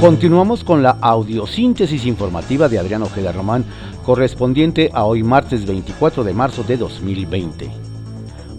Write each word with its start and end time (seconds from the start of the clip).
Continuamos 0.00 0.64
con 0.64 0.82
la 0.82 0.96
audiosíntesis 1.02 2.06
informativa 2.06 2.70
de 2.70 2.78
Adrián 2.78 3.02
Ojeda 3.02 3.32
Román, 3.32 3.66
correspondiente 4.02 4.88
a 4.94 5.04
hoy 5.04 5.22
martes 5.22 5.66
24 5.66 6.24
de 6.24 6.32
marzo 6.32 6.62
de 6.62 6.78
2020. 6.78 7.70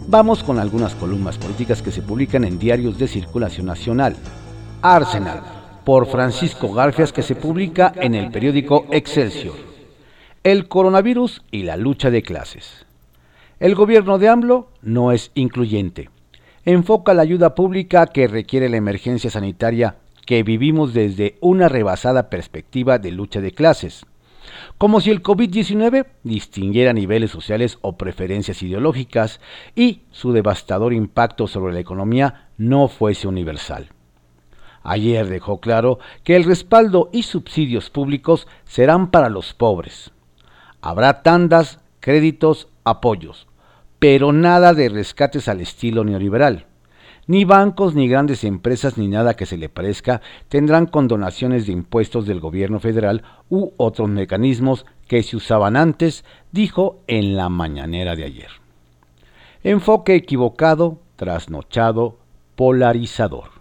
Vamos 0.07 0.43
con 0.43 0.59
algunas 0.59 0.93
columnas 0.93 1.39
políticas 1.39 1.81
que 1.81 1.91
se 1.91 2.03
publican 2.03 2.43
en 2.43 2.59
diarios 2.59 2.99
de 2.99 3.07
circulación 3.07 3.65
nacional. 3.65 4.15
Arsenal, 4.83 5.41
por 5.83 6.05
Francisco 6.05 6.71
Garfias, 6.75 7.11
que 7.11 7.23
se 7.23 7.33
publica 7.33 7.91
en 7.95 8.13
el 8.13 8.29
periódico 8.29 8.85
Excelsior. 8.91 9.55
El 10.43 10.67
coronavirus 10.67 11.41
y 11.49 11.63
la 11.63 11.75
lucha 11.75 12.11
de 12.11 12.21
clases. 12.21 12.85
El 13.59 13.73
gobierno 13.73 14.19
de 14.19 14.29
AMLO 14.29 14.69
no 14.83 15.11
es 15.11 15.31
incluyente. 15.33 16.11
Enfoca 16.65 17.15
la 17.15 17.23
ayuda 17.23 17.55
pública 17.55 18.05
que 18.05 18.27
requiere 18.27 18.69
la 18.69 18.77
emergencia 18.77 19.31
sanitaria 19.31 19.95
que 20.31 20.43
vivimos 20.43 20.93
desde 20.93 21.35
una 21.41 21.67
rebasada 21.67 22.29
perspectiva 22.29 22.99
de 22.99 23.11
lucha 23.11 23.41
de 23.41 23.51
clases, 23.51 24.05
como 24.77 25.01
si 25.01 25.09
el 25.09 25.21
COVID-19 25.21 26.05
distinguiera 26.23 26.93
niveles 26.93 27.31
sociales 27.31 27.79
o 27.81 27.97
preferencias 27.97 28.63
ideológicas 28.63 29.41
y 29.75 30.03
su 30.09 30.31
devastador 30.31 30.93
impacto 30.93 31.47
sobre 31.47 31.73
la 31.73 31.81
economía 31.81 32.47
no 32.57 32.87
fuese 32.87 33.27
universal. 33.27 33.89
Ayer 34.83 35.27
dejó 35.27 35.59
claro 35.59 35.99
que 36.23 36.37
el 36.37 36.45
respaldo 36.45 37.09
y 37.11 37.23
subsidios 37.23 37.89
públicos 37.89 38.47
serán 38.63 39.11
para 39.11 39.27
los 39.27 39.53
pobres. 39.53 40.13
Habrá 40.79 41.23
tandas, 41.23 41.81
créditos, 41.99 42.69
apoyos, 42.85 43.49
pero 43.99 44.31
nada 44.31 44.73
de 44.73 44.87
rescates 44.87 45.49
al 45.49 45.59
estilo 45.59 46.05
neoliberal. 46.05 46.67
Ni 47.27 47.45
bancos, 47.45 47.93
ni 47.95 48.07
grandes 48.07 48.43
empresas, 48.43 48.97
ni 48.97 49.07
nada 49.07 49.35
que 49.35 49.45
se 49.45 49.57
le 49.57 49.69
parezca 49.69 50.21
tendrán 50.49 50.87
condonaciones 50.87 51.65
de 51.67 51.73
impuestos 51.73 52.25
del 52.25 52.39
gobierno 52.39 52.79
federal 52.79 53.23
u 53.49 53.71
otros 53.77 54.09
mecanismos 54.09 54.85
que 55.07 55.21
se 55.23 55.35
usaban 55.35 55.75
antes, 55.75 56.25
dijo 56.51 56.99
en 57.07 57.35
la 57.35 57.49
mañanera 57.49 58.15
de 58.15 58.25
ayer. 58.25 58.49
Enfoque 59.63 60.15
equivocado, 60.15 60.97
trasnochado, 61.15 62.17
polarizador. 62.55 63.51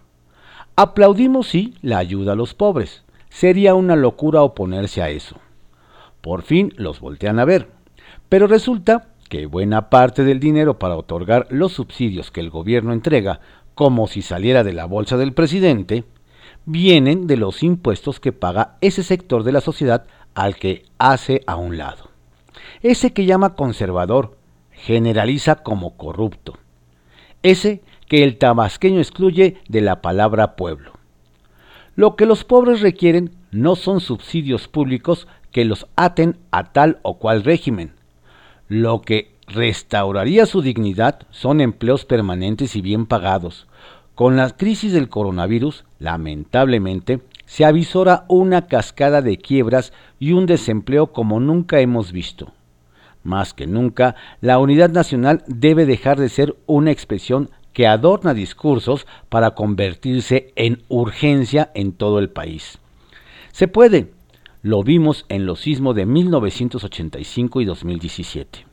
Aplaudimos, 0.76 1.48
sí, 1.48 1.74
la 1.82 1.98
ayuda 1.98 2.32
a 2.32 2.36
los 2.36 2.54
pobres. 2.54 3.04
Sería 3.28 3.74
una 3.74 3.96
locura 3.96 4.42
oponerse 4.42 5.02
a 5.02 5.10
eso. 5.10 5.36
Por 6.22 6.42
fin 6.42 6.72
los 6.76 7.00
voltean 7.00 7.38
a 7.38 7.44
ver. 7.44 7.68
Pero 8.30 8.46
resulta 8.46 9.09
que 9.30 9.46
buena 9.46 9.88
parte 9.90 10.24
del 10.24 10.40
dinero 10.40 10.78
para 10.78 10.96
otorgar 10.96 11.46
los 11.50 11.72
subsidios 11.72 12.32
que 12.32 12.40
el 12.40 12.50
gobierno 12.50 12.92
entrega, 12.92 13.40
como 13.76 14.08
si 14.08 14.22
saliera 14.22 14.64
de 14.64 14.72
la 14.72 14.86
bolsa 14.86 15.16
del 15.16 15.32
presidente, 15.32 16.04
vienen 16.66 17.28
de 17.28 17.36
los 17.36 17.62
impuestos 17.62 18.18
que 18.18 18.32
paga 18.32 18.76
ese 18.80 19.04
sector 19.04 19.44
de 19.44 19.52
la 19.52 19.60
sociedad 19.60 20.04
al 20.34 20.56
que 20.56 20.82
hace 20.98 21.42
a 21.46 21.54
un 21.54 21.78
lado. 21.78 22.10
Ese 22.82 23.12
que 23.12 23.24
llama 23.24 23.54
conservador 23.54 24.36
generaliza 24.72 25.62
como 25.62 25.96
corrupto. 25.96 26.58
Ese 27.44 27.82
que 28.08 28.24
el 28.24 28.36
tabasqueño 28.36 28.98
excluye 28.98 29.58
de 29.68 29.80
la 29.80 30.02
palabra 30.02 30.56
pueblo. 30.56 30.92
Lo 31.94 32.16
que 32.16 32.26
los 32.26 32.42
pobres 32.42 32.80
requieren 32.80 33.30
no 33.52 33.76
son 33.76 34.00
subsidios 34.00 34.66
públicos 34.66 35.28
que 35.52 35.64
los 35.64 35.86
aten 35.94 36.36
a 36.50 36.72
tal 36.72 36.98
o 37.02 37.18
cual 37.18 37.44
régimen, 37.44 37.92
lo 38.70 39.02
que 39.02 39.32
restauraría 39.48 40.46
su 40.46 40.62
dignidad 40.62 41.26
son 41.30 41.60
empleos 41.60 42.04
permanentes 42.04 42.76
y 42.76 42.80
bien 42.80 43.04
pagados. 43.04 43.66
Con 44.14 44.36
la 44.36 44.48
crisis 44.50 44.92
del 44.92 45.08
coronavirus, 45.08 45.84
lamentablemente, 45.98 47.20
se 47.46 47.64
avisora 47.64 48.26
una 48.28 48.68
cascada 48.68 49.22
de 49.22 49.38
quiebras 49.38 49.92
y 50.20 50.32
un 50.32 50.46
desempleo 50.46 51.08
como 51.08 51.40
nunca 51.40 51.80
hemos 51.80 52.12
visto. 52.12 52.52
Más 53.24 53.54
que 53.54 53.66
nunca, 53.66 54.14
la 54.40 54.60
unidad 54.60 54.90
nacional 54.90 55.42
debe 55.48 55.84
dejar 55.84 56.20
de 56.20 56.28
ser 56.28 56.54
una 56.66 56.92
expresión 56.92 57.50
que 57.72 57.88
adorna 57.88 58.34
discursos 58.34 59.04
para 59.28 59.50
convertirse 59.50 60.52
en 60.54 60.84
urgencia 60.88 61.72
en 61.74 61.90
todo 61.90 62.20
el 62.20 62.30
país. 62.30 62.78
Se 63.50 63.66
puede, 63.66 64.12
lo 64.62 64.82
vimos 64.82 65.24
en 65.28 65.46
los 65.46 65.60
sismos 65.60 65.94
de 65.94 66.06
1985 66.06 67.60
y 67.60 67.64
2017. 67.64 68.66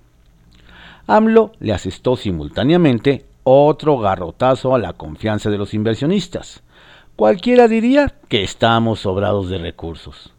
AMLO 1.07 1.53
le 1.59 1.71
asestó 1.71 2.17
simultáneamente 2.17 3.25
otro 3.43 3.97
garrotazo 3.97 4.75
a 4.75 4.79
la 4.79 4.93
confianza 4.93 5.49
de 5.49 5.57
los 5.57 5.73
inversionistas. 5.73 6.63
Cualquiera 7.15 7.69
diría 7.69 8.15
que 8.27 8.43
estamos 8.43 8.99
sobrados 8.99 9.49
de 9.49 9.57
recursos. 9.57 10.33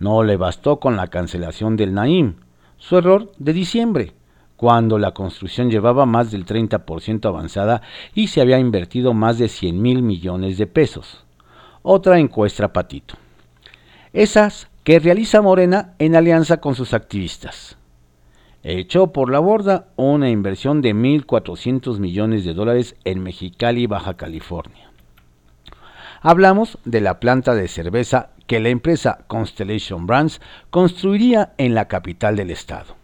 No 0.00 0.24
le 0.24 0.36
bastó 0.36 0.80
con 0.80 0.96
la 0.96 1.06
cancelación 1.06 1.76
del 1.76 1.94
Naim, 1.94 2.34
su 2.76 2.96
error 2.96 3.30
de 3.38 3.52
diciembre, 3.52 4.14
cuando 4.56 4.98
la 4.98 5.12
construcción 5.12 5.70
llevaba 5.70 6.06
más 6.06 6.32
del 6.32 6.44
30% 6.44 7.24
avanzada 7.26 7.82
y 8.14 8.26
se 8.26 8.40
había 8.40 8.58
invertido 8.58 9.14
más 9.14 9.38
de 9.38 9.48
100 9.48 9.80
mil 9.80 10.02
millones 10.02 10.58
de 10.58 10.66
pesos. 10.66 11.24
Otra 11.82 12.18
encuesta 12.18 12.72
patito. 12.72 13.14
Esas 14.12 14.68
que 14.84 14.98
realiza 14.98 15.42
Morena 15.42 15.94
en 15.98 16.16
alianza 16.16 16.60
con 16.60 16.74
sus 16.74 16.94
activistas. 16.94 17.76
Echó 18.62 19.12
por 19.12 19.30
la 19.30 19.38
borda 19.38 19.88
una 19.96 20.28
inversión 20.30 20.82
de 20.82 20.94
1.400 20.94 21.98
millones 21.98 22.44
de 22.44 22.54
dólares 22.54 22.96
en 23.04 23.22
Mexicali, 23.22 23.86
Baja 23.86 24.14
California. 24.14 24.90
Hablamos 26.22 26.78
de 26.84 27.00
la 27.00 27.20
planta 27.20 27.54
de 27.54 27.68
cerveza 27.68 28.30
que 28.46 28.60
la 28.60 28.68
empresa 28.68 29.24
Constellation 29.26 30.06
Brands 30.06 30.40
construiría 30.68 31.54
en 31.56 31.74
la 31.74 31.88
capital 31.88 32.36
del 32.36 32.50
estado. 32.50 32.96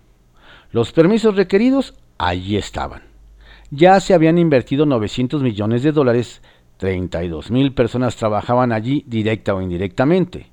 Los 0.72 0.92
permisos 0.92 1.36
requeridos 1.36 1.94
allí 2.18 2.56
estaban. 2.56 3.02
Ya 3.70 3.98
se 4.00 4.12
habían 4.12 4.38
invertido 4.38 4.84
900 4.84 5.42
millones 5.42 5.82
de 5.82 5.92
dólares, 5.92 6.42
32 6.76 7.50
mil 7.50 7.72
personas 7.72 8.16
trabajaban 8.16 8.72
allí 8.72 9.04
directa 9.06 9.54
o 9.54 9.62
indirectamente. 9.62 10.50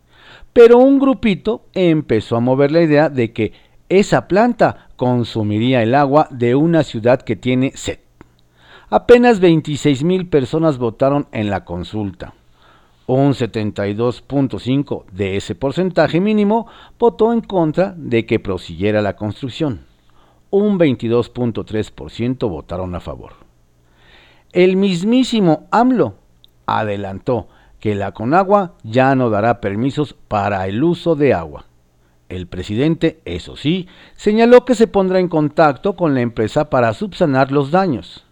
Pero 0.54 0.78
un 0.78 1.00
grupito 1.00 1.66
empezó 1.74 2.36
a 2.38 2.40
mover 2.40 2.72
la 2.72 2.82
idea 2.82 3.10
de 3.10 3.34
que 3.34 3.54
esa 3.90 4.28
planta 4.28 4.90
consumiría 4.96 5.82
el 5.82 5.96
agua 5.96 6.28
de 6.30 6.56
una 6.56 6.84
ciudad 6.84 7.22
que 7.22 7.36
tiene 7.36 7.72
sed. 7.76 8.00
Apenas 8.90 9.40
26 9.40 10.04
mil 10.04 10.28
personas 10.28 10.78
votaron 10.78 11.28
en 11.32 11.50
la 11.50 11.66
consulta. 11.66 12.34
Un 13.08 13.34
72.5 13.34 15.06
de 15.12 15.36
ese 15.36 15.56
porcentaje 15.56 16.22
mínimo 16.22 16.68
votó 17.00 17.34
en 17.34 17.42
contra 17.42 17.94
de 17.98 18.26
que 18.26 18.40
prosiguiera 18.40 19.02
la 19.02 19.16
construcción. 19.16 19.82
Un 20.52 20.78
22.3% 20.78 22.48
votaron 22.48 22.94
a 22.96 23.00
favor. 23.00 23.34
El 24.52 24.78
mismísimo 24.78 25.68
AMLO 25.72 26.14
adelantó 26.68 27.48
que 27.84 27.96
la 27.96 28.14
Conagua 28.14 28.76
ya 28.84 29.14
no 29.14 29.30
dará 29.30 29.60
permisos 29.60 30.16
para 30.30 30.66
el 30.70 30.86
uso 30.86 31.16
de 31.18 31.34
agua. 31.34 31.66
El 32.30 32.48
presidente, 32.48 33.20
eso 33.26 33.58
sí, 33.58 33.90
señaló 34.16 34.64
que 34.64 34.74
se 34.74 34.88
pondrá 34.88 35.20
en 35.20 35.28
contacto 35.28 35.98
con 35.98 36.14
la 36.14 36.22
empresa 36.22 36.70
para 36.70 36.94
subsanar 36.94 37.52
los 37.52 37.72
daños. 37.72 38.26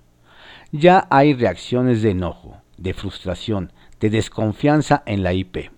Ya 0.71 1.05
hay 1.09 1.33
reacciones 1.33 2.01
de 2.01 2.11
enojo, 2.11 2.61
de 2.77 2.93
frustración, 2.93 3.73
de 3.99 4.09
desconfianza 4.09 5.03
en 5.05 5.21
la 5.21 5.33
IP. 5.33 5.69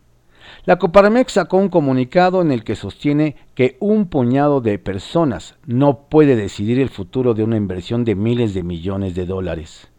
La 0.65 0.77
Coparmex 0.77 1.31
sacó 1.31 1.57
un 1.57 1.69
comunicado 1.69 2.43
en 2.43 2.51
el 2.51 2.63
que 2.63 2.75
sostiene 2.75 3.37
que 3.55 3.77
un 3.79 4.05
puñado 4.05 4.61
de 4.61 4.77
personas 4.77 5.55
no 5.65 6.09
puede 6.09 6.35
decidir 6.35 6.79
el 6.79 6.89
futuro 6.89 7.33
de 7.33 7.43
una 7.43 7.57
inversión 7.57 8.05
de 8.05 8.13
miles 8.13 8.53
de 8.53 8.61
millones 8.61 9.15
de 9.15 9.25
dólares. 9.25 9.89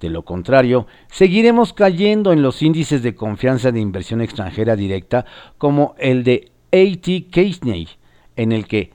De 0.00 0.10
lo 0.10 0.24
contrario, 0.24 0.86
seguiremos 1.10 1.72
cayendo 1.72 2.32
en 2.32 2.42
los 2.42 2.62
índices 2.62 3.02
de 3.02 3.14
confianza 3.14 3.72
de 3.72 3.80
inversión 3.80 4.20
extranjera 4.20 4.76
directa 4.76 5.24
como 5.58 5.94
el 5.98 6.24
de 6.24 6.52
AT 6.72 7.30
Casney, 7.30 7.88
en 8.36 8.52
el 8.52 8.66
que 8.66 8.92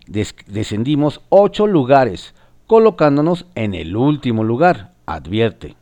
descendimos 0.47 1.21
ocho 1.29 1.68
lugares, 1.68 2.33
colocándonos 2.65 3.45
en 3.56 3.74
el 3.74 3.95
último 3.95 4.44
lugar, 4.44 4.94
advierte. 5.06 5.75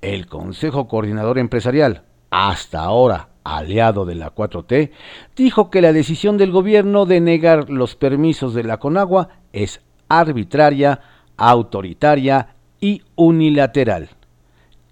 El 0.00 0.26
Consejo 0.26 0.88
Coordinador 0.88 1.38
Empresarial, 1.38 2.02
hasta 2.30 2.80
ahora 2.80 3.28
aliado 3.44 4.04
de 4.04 4.14
la 4.14 4.34
4T, 4.34 4.90
dijo 5.36 5.70
que 5.70 5.82
la 5.82 5.92
decisión 5.92 6.38
del 6.38 6.52
gobierno 6.52 7.06
de 7.06 7.20
negar 7.20 7.70
los 7.70 7.96
permisos 7.96 8.54
de 8.54 8.64
la 8.64 8.78
Conagua 8.78 9.28
es 9.52 9.80
arbitraria, 10.08 11.00
autoritaria 11.36 12.54
y 12.80 13.02
unilateral. 13.16 14.10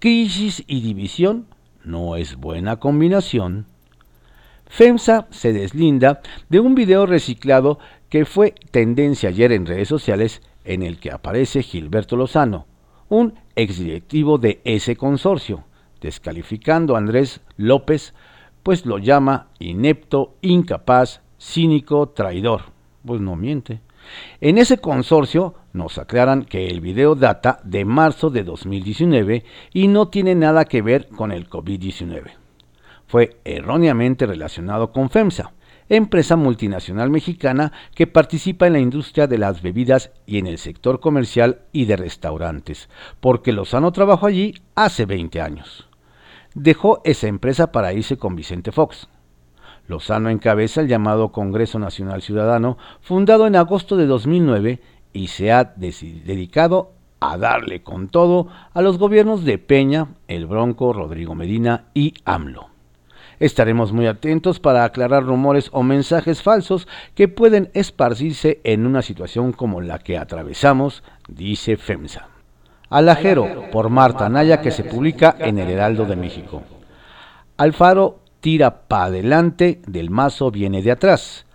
Crisis 0.01 0.63
y 0.65 0.81
división 0.81 1.45
no 1.83 2.15
es 2.15 2.35
buena 2.35 2.77
combinación. 2.77 3.67
FEMSA 4.65 5.27
se 5.29 5.53
deslinda 5.53 6.21
de 6.49 6.59
un 6.59 6.73
video 6.73 7.05
reciclado 7.05 7.77
que 8.09 8.25
fue 8.25 8.55
tendencia 8.71 9.29
ayer 9.29 9.51
en 9.51 9.67
redes 9.67 9.87
sociales 9.87 10.41
en 10.65 10.81
el 10.81 10.99
que 10.99 11.11
aparece 11.11 11.61
Gilberto 11.61 12.15
Lozano, 12.15 12.65
un 13.09 13.35
exdirectivo 13.55 14.39
de 14.39 14.59
ese 14.63 14.95
consorcio, 14.95 15.65
descalificando 16.01 16.95
a 16.95 16.97
Andrés 16.97 17.41
López 17.55 18.15
pues 18.63 18.87
lo 18.87 18.97
llama 18.97 19.49
inepto, 19.59 20.33
incapaz, 20.41 21.21
cínico, 21.39 22.09
traidor. 22.09 22.71
Pues 23.05 23.21
no 23.21 23.35
miente. 23.35 23.81
En 24.39 24.57
ese 24.57 24.79
consorcio 24.79 25.53
nos 25.73 25.97
aclaran 25.97 26.43
que 26.43 26.67
el 26.67 26.81
video 26.81 27.15
data 27.15 27.59
de 27.63 27.85
marzo 27.85 28.29
de 28.29 28.43
2019 28.43 29.43
y 29.73 29.87
no 29.87 30.09
tiene 30.09 30.35
nada 30.35 30.65
que 30.65 30.81
ver 30.81 31.07
con 31.09 31.31
el 31.31 31.49
COVID-19. 31.49 32.31
Fue 33.07 33.39
erróneamente 33.43 34.25
relacionado 34.25 34.91
con 34.91 35.09
FEMSA, 35.09 35.53
empresa 35.89 36.37
multinacional 36.37 37.09
mexicana 37.09 37.73
que 37.93 38.07
participa 38.07 38.67
en 38.67 38.73
la 38.73 38.79
industria 38.79 39.27
de 39.27 39.37
las 39.37 39.61
bebidas 39.61 40.11
y 40.25 40.37
en 40.37 40.47
el 40.47 40.57
sector 40.57 41.01
comercial 41.01 41.61
y 41.73 41.85
de 41.85 41.97
restaurantes, 41.97 42.89
porque 43.19 43.51
Lozano 43.51 43.91
trabajó 43.91 44.27
allí 44.27 44.53
hace 44.75 45.05
20 45.05 45.41
años. 45.41 45.89
Dejó 46.53 47.01
esa 47.03 47.27
empresa 47.27 47.71
para 47.71 47.93
irse 47.93 48.17
con 48.17 48.35
Vicente 48.35 48.71
Fox. 48.71 49.09
Lozano 49.87 50.29
encabeza 50.29 50.79
el 50.79 50.87
llamado 50.87 51.33
Congreso 51.33 51.79
Nacional 51.79 52.21
Ciudadano, 52.21 52.77
fundado 53.01 53.45
en 53.45 53.57
agosto 53.57 53.97
de 53.97 54.05
2009, 54.05 54.79
y 55.13 55.27
se 55.27 55.51
ha 55.51 55.63
dedicado 55.63 56.93
a 57.19 57.37
darle 57.37 57.83
con 57.83 58.09
todo 58.09 58.47
a 58.73 58.81
los 58.81 58.97
gobiernos 58.97 59.45
de 59.45 59.57
Peña, 59.57 60.07
El 60.27 60.47
Bronco, 60.47 60.91
Rodrigo 60.91 61.35
Medina 61.35 61.85
y 61.93 62.15
AMLO. 62.25 62.71
Estaremos 63.39 63.91
muy 63.91 64.05
atentos 64.05 64.59
para 64.59 64.83
aclarar 64.83 65.23
rumores 65.23 65.69
o 65.71 65.81
mensajes 65.81 66.43
falsos 66.43 66.87
que 67.15 67.27
pueden 67.27 67.71
esparcirse 67.73 68.61
en 68.63 68.85
una 68.85 69.01
situación 69.01 69.51
como 69.51 69.81
la 69.81 69.99
que 69.99 70.17
atravesamos, 70.17 71.03
dice 71.27 71.77
FEMSA. 71.77 72.27
Alajero, 72.89 73.71
por 73.71 73.89
Marta 73.89 74.29
Naya, 74.29 74.61
que 74.61 74.69
se 74.69 74.83
publica 74.83 75.35
en 75.39 75.57
el 75.57 75.69
Heraldo 75.69 76.05
de 76.05 76.17
México. 76.17 76.61
Alfaro 77.57 78.19
tira 78.41 78.81
para 78.87 79.05
adelante, 79.05 79.81
del 79.87 80.09
mazo 80.09 80.51
viene 80.51 80.81
de 80.81 80.91
atrás. 80.91 81.45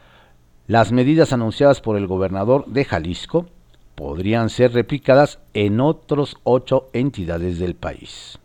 Las 0.69 0.91
medidas 0.91 1.33
anunciadas 1.33 1.81
por 1.81 1.97
el 1.97 2.09
gobernador 2.09 2.67
de 2.67 2.85
Jalisco 2.85 3.47
podrían 3.95 4.51
ser 4.51 4.73
replicadas 4.73 5.39
en 5.55 5.81
otros 5.81 6.39
ocho 6.43 6.89
entidades 6.93 7.61
del 7.61 7.77
país. 7.77 8.41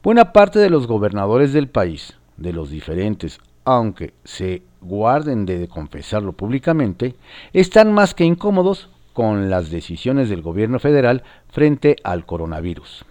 Buena 0.00 0.32
parte 0.32 0.60
de 0.60 0.70
los 0.70 0.86
gobernadores 0.86 1.52
del 1.52 1.68
país, 1.68 2.16
de 2.36 2.52
los 2.52 2.70
diferentes, 2.70 3.40
aunque 3.64 4.14
se 4.22 4.62
guarden 4.80 5.44
de 5.44 5.66
confesarlo 5.66 6.34
públicamente, 6.34 7.16
están 7.52 7.92
más 7.92 8.14
que 8.14 8.24
incómodos 8.24 8.88
con 9.12 9.50
las 9.50 9.70
decisiones 9.70 10.28
del 10.28 10.40
gobierno 10.40 10.78
federal 10.78 11.24
frente 11.48 11.96
al 12.04 12.26
coronavirus. 12.26 13.04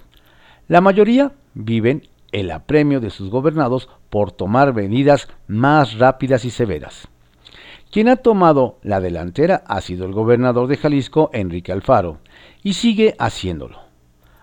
La 0.69 0.79
mayoría 0.79 1.33
viven 1.55 2.07
el 2.31 2.51
apremio 2.51 3.01
de 3.01 3.09
sus 3.09 3.29
gobernados 3.29 3.89
por 4.09 4.31
tomar 4.31 4.73
medidas 4.73 5.27
más 5.47 5.99
rápidas 5.99 6.45
y 6.45 6.49
severas. 6.49 7.09
Quien 7.93 8.09
ha 8.09 8.15
tomado 8.15 8.79
la 8.81 8.99
delantera 8.99 9.63
ha 9.67 9.79
sido 9.79 10.07
el 10.07 10.13
gobernador 10.13 10.67
de 10.67 10.77
Jalisco, 10.77 11.29
Enrique 11.31 11.71
Alfaro, 11.71 12.17
y 12.63 12.73
sigue 12.73 13.13
haciéndolo. 13.19 13.81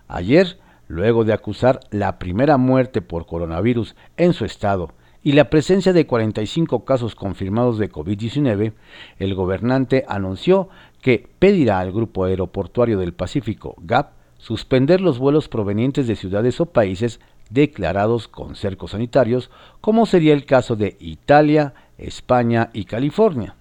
Ayer 0.06 0.61
luego 0.87 1.25
de 1.25 1.32
acusar 1.32 1.81
la 1.91 2.20
primera 2.20 2.58
muerte 2.58 3.02
por 3.02 3.26
coronavirus 3.26 3.97
en 4.17 4.35
su 4.35 4.44
estado 4.44 4.93
y 5.25 5.32
la 5.32 5.50
presencia 5.50 5.93
de 5.93 6.06
45 6.06 6.85
casos 6.85 7.17
confirmados 7.17 7.76
de 7.79 7.91
COVID-19, 7.91 8.73
el 9.19 9.35
gobernante 9.35 10.05
anunció 10.06 10.69
que 11.03 11.29
pedirá 11.41 11.81
al 11.81 11.91
Grupo 11.91 12.26
Aeroportuario 12.26 13.00
del 13.00 13.14
Pacífico, 13.14 13.75
GAP, 13.79 14.12
suspender 14.38 15.00
los 15.00 15.19
vuelos 15.19 15.49
provenientes 15.49 16.06
de 16.06 16.14
ciudades 16.14 16.61
o 16.61 16.67
países 16.67 17.19
declarados 17.50 18.29
con 18.29 18.56
cercos 18.56 18.93
sanitarios, 18.93 19.50
como 19.81 20.06
sería 20.06 20.32
el 20.32 20.47
caso 20.47 20.76
de 20.76 20.97
Italia, 21.00 21.75
España 21.99 22.70
y 22.73 22.85
California. 22.85 23.56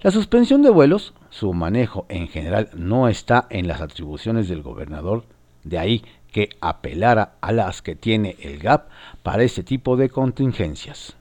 La 0.00 0.10
suspensión 0.10 0.62
de 0.62 0.70
vuelos, 0.70 1.14
su 1.30 1.52
manejo 1.52 2.06
en 2.08 2.26
general 2.26 2.70
no 2.74 3.06
está 3.06 3.46
en 3.50 3.68
las 3.68 3.80
atribuciones 3.80 4.48
del 4.48 4.62
gobernador, 4.62 5.24
de 5.62 5.78
ahí 5.78 6.04
que 6.32 6.48
apelara 6.60 7.34
a 7.40 7.52
las 7.52 7.82
que 7.82 7.94
tiene 7.94 8.36
el 8.40 8.58
GAP 8.58 8.88
para 9.22 9.44
este 9.44 9.62
tipo 9.62 9.96
de 9.96 10.08
contingencias. 10.08 11.14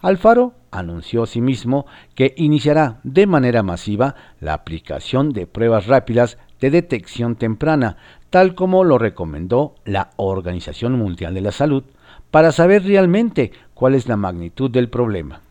Alfaro 0.00 0.54
anunció 0.70 1.22
asimismo 1.22 1.86
que 2.14 2.34
iniciará 2.36 3.00
de 3.04 3.26
manera 3.26 3.62
masiva 3.62 4.14
la 4.40 4.54
aplicación 4.54 5.32
de 5.32 5.46
pruebas 5.46 5.86
rápidas 5.86 6.38
de 6.60 6.70
detección 6.70 7.36
temprana, 7.36 7.96
tal 8.34 8.56
como 8.56 8.82
lo 8.82 8.98
recomendó 8.98 9.76
la 9.84 10.10
Organización 10.16 10.94
Mundial 10.94 11.34
de 11.34 11.40
la 11.40 11.52
Salud, 11.52 11.84
para 12.32 12.50
saber 12.50 12.82
realmente 12.82 13.52
cuál 13.74 13.94
es 13.94 14.08
la 14.08 14.16
magnitud 14.16 14.72
del 14.72 14.88
problema. 14.88 15.42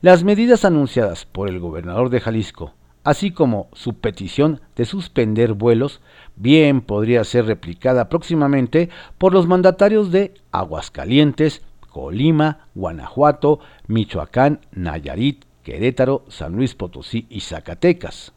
Las 0.00 0.24
medidas 0.24 0.64
anunciadas 0.64 1.26
por 1.26 1.50
el 1.50 1.60
gobernador 1.60 2.08
de 2.08 2.20
Jalisco 2.20 2.72
así 3.04 3.30
como 3.30 3.68
su 3.74 3.92
petición 3.92 4.62
de 4.74 4.86
suspender 4.86 5.52
vuelos, 5.52 6.00
bien 6.34 6.80
podría 6.80 7.24
ser 7.24 7.44
replicada 7.44 8.08
próximamente 8.08 8.88
por 9.18 9.34
los 9.34 9.46
mandatarios 9.46 10.10
de 10.10 10.32
Aguascalientes, 10.50 11.60
Colima, 11.90 12.68
Guanajuato, 12.74 13.60
Michoacán, 13.86 14.60
Nayarit, 14.72 15.44
Querétaro, 15.62 16.24
San 16.28 16.56
Luis 16.56 16.74
Potosí 16.74 17.26
y 17.28 17.40
Zacatecas. 17.40 18.32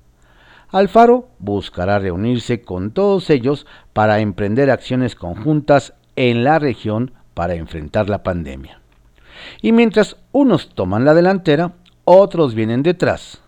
Alfaro 0.71 1.27
buscará 1.39 1.99
reunirse 1.99 2.61
con 2.61 2.91
todos 2.91 3.29
ellos 3.29 3.67
para 3.91 4.19
emprender 4.19 4.71
acciones 4.71 5.15
conjuntas 5.15 5.93
en 6.15 6.45
la 6.45 6.59
región 6.59 7.11
para 7.33 7.55
enfrentar 7.55 8.09
la 8.09 8.23
pandemia. 8.23 8.79
Y 9.61 9.73
mientras 9.73 10.17
unos 10.31 10.69
toman 10.69 11.03
la 11.03 11.13
delantera, 11.13 11.73
otros 12.05 12.55
vienen 12.55 12.83
detrás. 12.83 13.41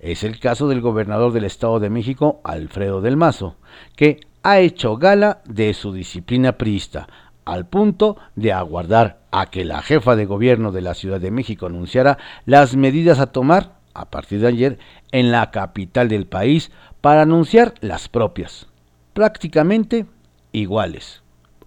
Es 0.00 0.22
el 0.22 0.38
caso 0.38 0.68
del 0.68 0.82
gobernador 0.82 1.32
del 1.32 1.44
Estado 1.44 1.80
de 1.80 1.88
México, 1.88 2.40
Alfredo 2.44 3.00
del 3.00 3.16
Mazo, 3.16 3.56
que 3.96 4.20
ha 4.42 4.60
hecho 4.60 4.98
gala 4.98 5.40
de 5.46 5.72
su 5.72 5.92
disciplina 5.92 6.52
priista, 6.52 7.08
al 7.46 7.66
punto 7.66 8.16
de 8.34 8.52
aguardar 8.52 9.20
a 9.30 9.46
que 9.46 9.64
la 9.64 9.80
jefa 9.80 10.14
de 10.14 10.26
gobierno 10.26 10.72
de 10.72 10.82
la 10.82 10.94
Ciudad 10.94 11.20
de 11.20 11.30
México 11.30 11.66
anunciara 11.66 12.18
las 12.44 12.76
medidas 12.76 13.18
a 13.18 13.28
tomar 13.28 13.75
a 14.00 14.10
partir 14.10 14.40
de 14.40 14.48
ayer 14.48 14.78
en 15.12 15.30
la 15.32 15.50
capital 15.50 16.08
del 16.08 16.26
país 16.26 16.70
para 17.00 17.22
anunciar 17.22 17.74
las 17.80 18.08
propias, 18.08 18.66
prácticamente 19.12 20.06
iguales, 20.52 21.22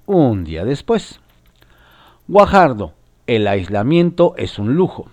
un 0.05 0.43
día 0.43 0.65
después. 0.65 1.19
Guajardo, 2.27 2.93
el 3.27 3.47
aislamiento 3.47 4.33
es 4.37 4.59
un 4.59 4.75
lujo. 4.75 5.09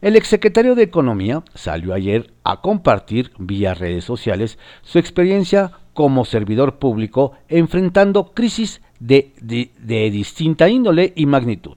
El 0.00 0.16
exsecretario 0.16 0.74
de 0.74 0.82
Economía 0.82 1.44
salió 1.54 1.94
ayer 1.94 2.32
a 2.42 2.60
compartir 2.60 3.32
vía 3.38 3.74
redes 3.74 4.04
sociales 4.04 4.58
su 4.82 4.98
experiencia 4.98 5.72
como 5.94 6.24
servidor 6.24 6.78
público 6.78 7.32
enfrentando 7.48 8.32
crisis 8.32 8.82
de, 8.98 9.32
distinta 10.10 10.68
índole 10.68 11.12
y 11.14 11.26
magnitud. 11.26 11.76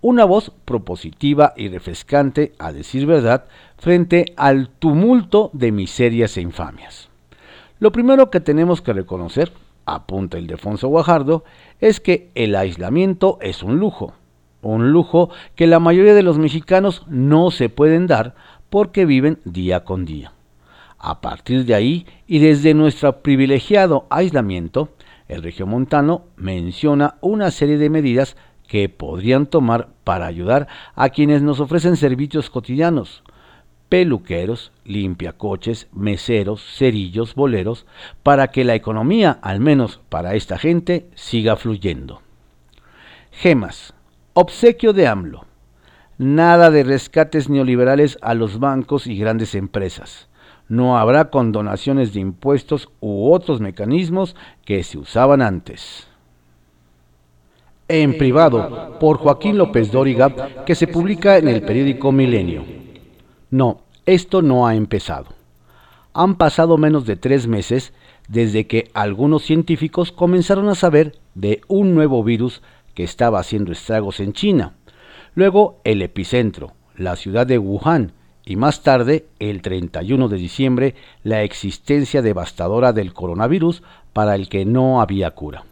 Una 0.00 0.24
voz 0.24 0.52
propositiva 0.64 1.54
y 1.56 1.68
refrescante, 1.68 2.52
a 2.58 2.72
decir 2.72 3.06
verdad, 3.06 3.46
frente 3.78 4.34
al 4.36 4.68
tumulto 4.68 5.50
de 5.52 5.72
miserias 5.72 6.36
e 6.36 6.42
infamias. 6.42 7.08
Lo 7.78 7.92
primero 7.92 8.30
que 8.30 8.40
tenemos 8.40 8.82
que 8.82 8.92
reconocer, 8.92 9.52
apunta 9.84 10.38
el 10.38 10.46
Defonso 10.46 10.88
Guajardo, 10.88 11.44
es 11.80 12.00
que 12.00 12.30
el 12.34 12.54
aislamiento 12.56 13.38
es 13.40 13.62
un 13.62 13.78
lujo 13.78 14.14
un 14.66 14.90
lujo 14.90 15.30
que 15.54 15.66
la 15.66 15.78
mayoría 15.78 16.14
de 16.14 16.22
los 16.22 16.38
mexicanos 16.38 17.02
no 17.08 17.50
se 17.50 17.68
pueden 17.68 18.06
dar 18.06 18.34
porque 18.68 19.06
viven 19.06 19.38
día 19.44 19.84
con 19.84 20.04
día. 20.04 20.32
A 20.98 21.20
partir 21.20 21.64
de 21.64 21.74
ahí 21.74 22.06
y 22.26 22.38
desde 22.40 22.74
nuestro 22.74 23.20
privilegiado 23.20 24.06
aislamiento, 24.10 24.90
el 25.28 25.42
regiomontano 25.42 26.24
menciona 26.36 27.16
una 27.20 27.50
serie 27.50 27.78
de 27.78 27.90
medidas 27.90 28.36
que 28.66 28.88
podrían 28.88 29.46
tomar 29.46 29.88
para 30.04 30.26
ayudar 30.26 30.68
a 30.94 31.08
quienes 31.10 31.42
nos 31.42 31.60
ofrecen 31.60 31.96
servicios 31.96 32.50
cotidianos, 32.50 33.22
peluqueros, 33.88 34.72
limpiacoches, 34.84 35.88
meseros, 35.92 36.62
cerillos, 36.62 37.34
boleros, 37.34 37.86
para 38.22 38.48
que 38.48 38.64
la 38.64 38.74
economía, 38.74 39.38
al 39.42 39.60
menos 39.60 40.00
para 40.08 40.34
esta 40.34 40.58
gente, 40.58 41.08
siga 41.14 41.56
fluyendo. 41.56 42.22
Gemas, 43.30 43.94
Obsequio 44.38 44.92
de 44.92 45.06
AMLO. 45.06 45.46
Nada 46.18 46.70
de 46.70 46.84
rescates 46.84 47.48
neoliberales 47.48 48.18
a 48.20 48.34
los 48.34 48.58
bancos 48.58 49.06
y 49.06 49.16
grandes 49.16 49.54
empresas. 49.54 50.28
No 50.68 50.98
habrá 50.98 51.30
condonaciones 51.30 52.12
de 52.12 52.20
impuestos 52.20 52.90
u 53.00 53.32
otros 53.32 53.62
mecanismos 53.62 54.36
que 54.66 54.82
se 54.84 54.98
usaban 54.98 55.40
antes. 55.40 56.06
En 57.88 58.18
privado, 58.18 58.96
por 58.98 59.18
Joaquín 59.18 59.58
López 59.58 59.92
Dóriga, 59.92 60.64
que 60.64 60.74
se 60.74 60.88
publica 60.88 61.38
en 61.38 61.46
el 61.46 61.62
periódico 61.62 62.10
Milenio. 62.10 62.64
No, 63.50 63.82
esto 64.06 64.42
no 64.42 64.66
ha 64.66 64.74
empezado. 64.74 65.26
Han 66.12 66.34
pasado 66.34 66.78
menos 66.78 67.06
de 67.06 67.14
tres 67.14 67.46
meses 67.46 67.92
desde 68.26 68.66
que 68.66 68.90
algunos 68.92 69.44
científicos 69.44 70.10
comenzaron 70.10 70.68
a 70.68 70.74
saber 70.74 71.16
de 71.36 71.60
un 71.68 71.94
nuevo 71.94 72.24
virus 72.24 72.60
que 72.94 73.04
estaba 73.04 73.38
haciendo 73.38 73.70
estragos 73.70 74.18
en 74.18 74.32
China. 74.32 74.74
luego 75.36 75.80
el 75.84 76.02
epicentro, 76.02 76.72
la 76.96 77.14
ciudad 77.14 77.46
de 77.46 77.58
Wuhan, 77.58 78.14
y 78.44 78.56
más 78.56 78.82
tarde, 78.82 79.26
el 79.38 79.62
31 79.62 80.28
de 80.28 80.36
diciembre, 80.36 80.94
la 81.22 81.44
existencia 81.44 82.20
devastadora 82.20 82.92
del 82.92 83.12
coronavirus 83.12 83.84
para 84.12 84.34
el 84.34 84.48
que 84.48 84.64
no 84.64 85.00
había 85.00 85.30
cura. 85.32 85.66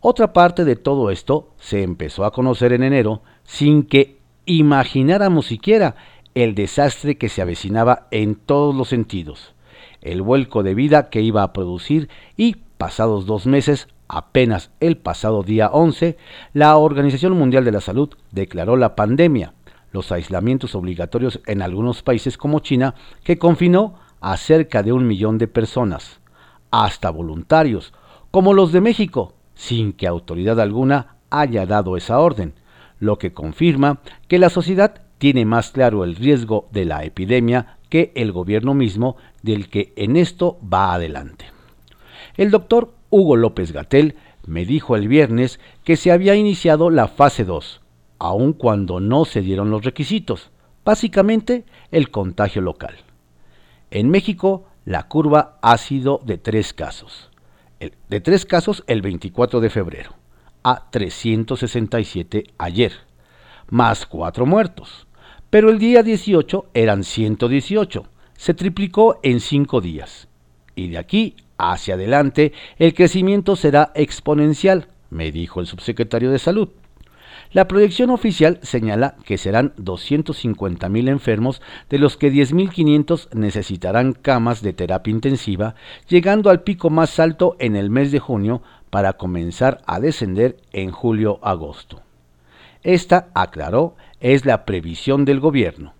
Otra 0.00 0.32
parte 0.32 0.64
de 0.64 0.76
todo 0.76 1.10
esto 1.10 1.54
se 1.58 1.82
empezó 1.82 2.24
a 2.24 2.30
conocer 2.30 2.72
en 2.72 2.84
enero 2.84 3.22
sin 3.42 3.82
que 3.82 4.18
imagináramos 4.46 5.46
siquiera 5.46 5.96
el 6.34 6.54
desastre 6.54 7.18
que 7.18 7.28
se 7.28 7.42
avecinaba 7.42 8.06
en 8.12 8.36
todos 8.36 8.74
los 8.76 8.88
sentidos, 8.88 9.54
el 10.00 10.22
vuelco 10.22 10.62
de 10.62 10.74
vida 10.74 11.10
que 11.10 11.20
iba 11.20 11.42
a 11.42 11.52
producir 11.52 12.08
y, 12.36 12.56
pasados 12.76 13.26
dos 13.26 13.46
meses, 13.46 13.88
apenas 14.06 14.70
el 14.78 14.96
pasado 14.98 15.42
día 15.42 15.68
11, 15.68 16.16
la 16.52 16.76
Organización 16.76 17.32
Mundial 17.32 17.64
de 17.64 17.72
la 17.72 17.80
Salud 17.80 18.10
declaró 18.30 18.76
la 18.76 18.94
pandemia 18.94 19.54
los 19.90 20.12
aislamientos 20.12 20.74
obligatorios 20.74 21.40
en 21.46 21.62
algunos 21.62 22.02
países 22.02 22.38
como 22.38 22.60
China, 22.60 22.94
que 23.24 23.38
confinó 23.38 23.94
a 24.20 24.36
cerca 24.36 24.82
de 24.82 24.92
un 24.92 25.06
millón 25.06 25.38
de 25.38 25.48
personas, 25.48 26.20
hasta 26.70 27.10
voluntarios, 27.10 27.94
como 28.30 28.52
los 28.52 28.70
de 28.72 28.80
México, 28.80 29.34
sin 29.58 29.92
que 29.92 30.06
autoridad 30.06 30.60
alguna 30.60 31.16
haya 31.30 31.66
dado 31.66 31.96
esa 31.96 32.20
orden, 32.20 32.54
lo 33.00 33.18
que 33.18 33.32
confirma 33.32 33.98
que 34.28 34.38
la 34.38 34.50
sociedad 34.50 35.02
tiene 35.18 35.44
más 35.44 35.72
claro 35.72 36.04
el 36.04 36.14
riesgo 36.14 36.68
de 36.70 36.84
la 36.84 37.04
epidemia 37.04 37.76
que 37.88 38.12
el 38.14 38.30
gobierno 38.30 38.72
mismo 38.72 39.16
del 39.42 39.68
que 39.68 39.92
en 39.96 40.16
esto 40.16 40.58
va 40.62 40.94
adelante. 40.94 41.46
El 42.36 42.52
doctor 42.52 42.94
Hugo 43.10 43.34
López 43.34 43.72
Gatel 43.72 44.14
me 44.46 44.64
dijo 44.64 44.94
el 44.94 45.08
viernes 45.08 45.58
que 45.82 45.96
se 45.96 46.12
había 46.12 46.36
iniciado 46.36 46.88
la 46.88 47.08
fase 47.08 47.44
2, 47.44 47.80
aun 48.20 48.52
cuando 48.52 49.00
no 49.00 49.24
se 49.24 49.42
dieron 49.42 49.70
los 49.70 49.84
requisitos, 49.84 50.50
básicamente 50.84 51.64
el 51.90 52.10
contagio 52.10 52.62
local. 52.62 52.94
En 53.90 54.08
México, 54.08 54.66
la 54.84 55.08
curva 55.08 55.58
ha 55.62 55.76
sido 55.78 56.20
de 56.24 56.38
tres 56.38 56.72
casos. 56.72 57.27
De 57.80 58.20
tres 58.20 58.44
casos 58.44 58.84
el 58.86 59.02
24 59.02 59.60
de 59.60 59.70
febrero, 59.70 60.14
a 60.62 60.90
367 60.90 62.44
ayer, 62.58 62.92
más 63.68 64.06
cuatro 64.06 64.46
muertos. 64.46 65.06
Pero 65.50 65.70
el 65.70 65.78
día 65.78 66.02
18 66.02 66.70
eran 66.74 67.04
118, 67.04 68.06
se 68.36 68.54
triplicó 68.54 69.18
en 69.22 69.40
cinco 69.40 69.80
días. 69.80 70.28
Y 70.74 70.88
de 70.88 70.98
aquí 70.98 71.36
hacia 71.56 71.94
adelante 71.94 72.52
el 72.78 72.94
crecimiento 72.94 73.56
será 73.56 73.92
exponencial, 73.94 74.88
me 75.10 75.32
dijo 75.32 75.60
el 75.60 75.66
subsecretario 75.66 76.30
de 76.30 76.38
Salud. 76.38 76.68
La 77.52 77.66
proyección 77.66 78.10
oficial 78.10 78.58
señala 78.62 79.16
que 79.24 79.38
serán 79.38 79.74
250.000 79.76 81.08
enfermos, 81.08 81.62
de 81.88 81.98
los 81.98 82.18
que 82.18 82.30
10.500 82.30 83.32
necesitarán 83.34 84.12
camas 84.12 84.60
de 84.60 84.74
terapia 84.74 85.12
intensiva, 85.12 85.74
llegando 86.08 86.50
al 86.50 86.62
pico 86.62 86.90
más 86.90 87.18
alto 87.18 87.56
en 87.58 87.74
el 87.74 87.88
mes 87.88 88.12
de 88.12 88.18
junio 88.18 88.62
para 88.90 89.14
comenzar 89.14 89.80
a 89.86 89.98
descender 89.98 90.58
en 90.72 90.90
julio-agosto. 90.90 92.02
Esta, 92.82 93.28
aclaró, 93.34 93.96
es 94.20 94.44
la 94.44 94.66
previsión 94.66 95.24
del 95.24 95.40
gobierno. 95.40 95.94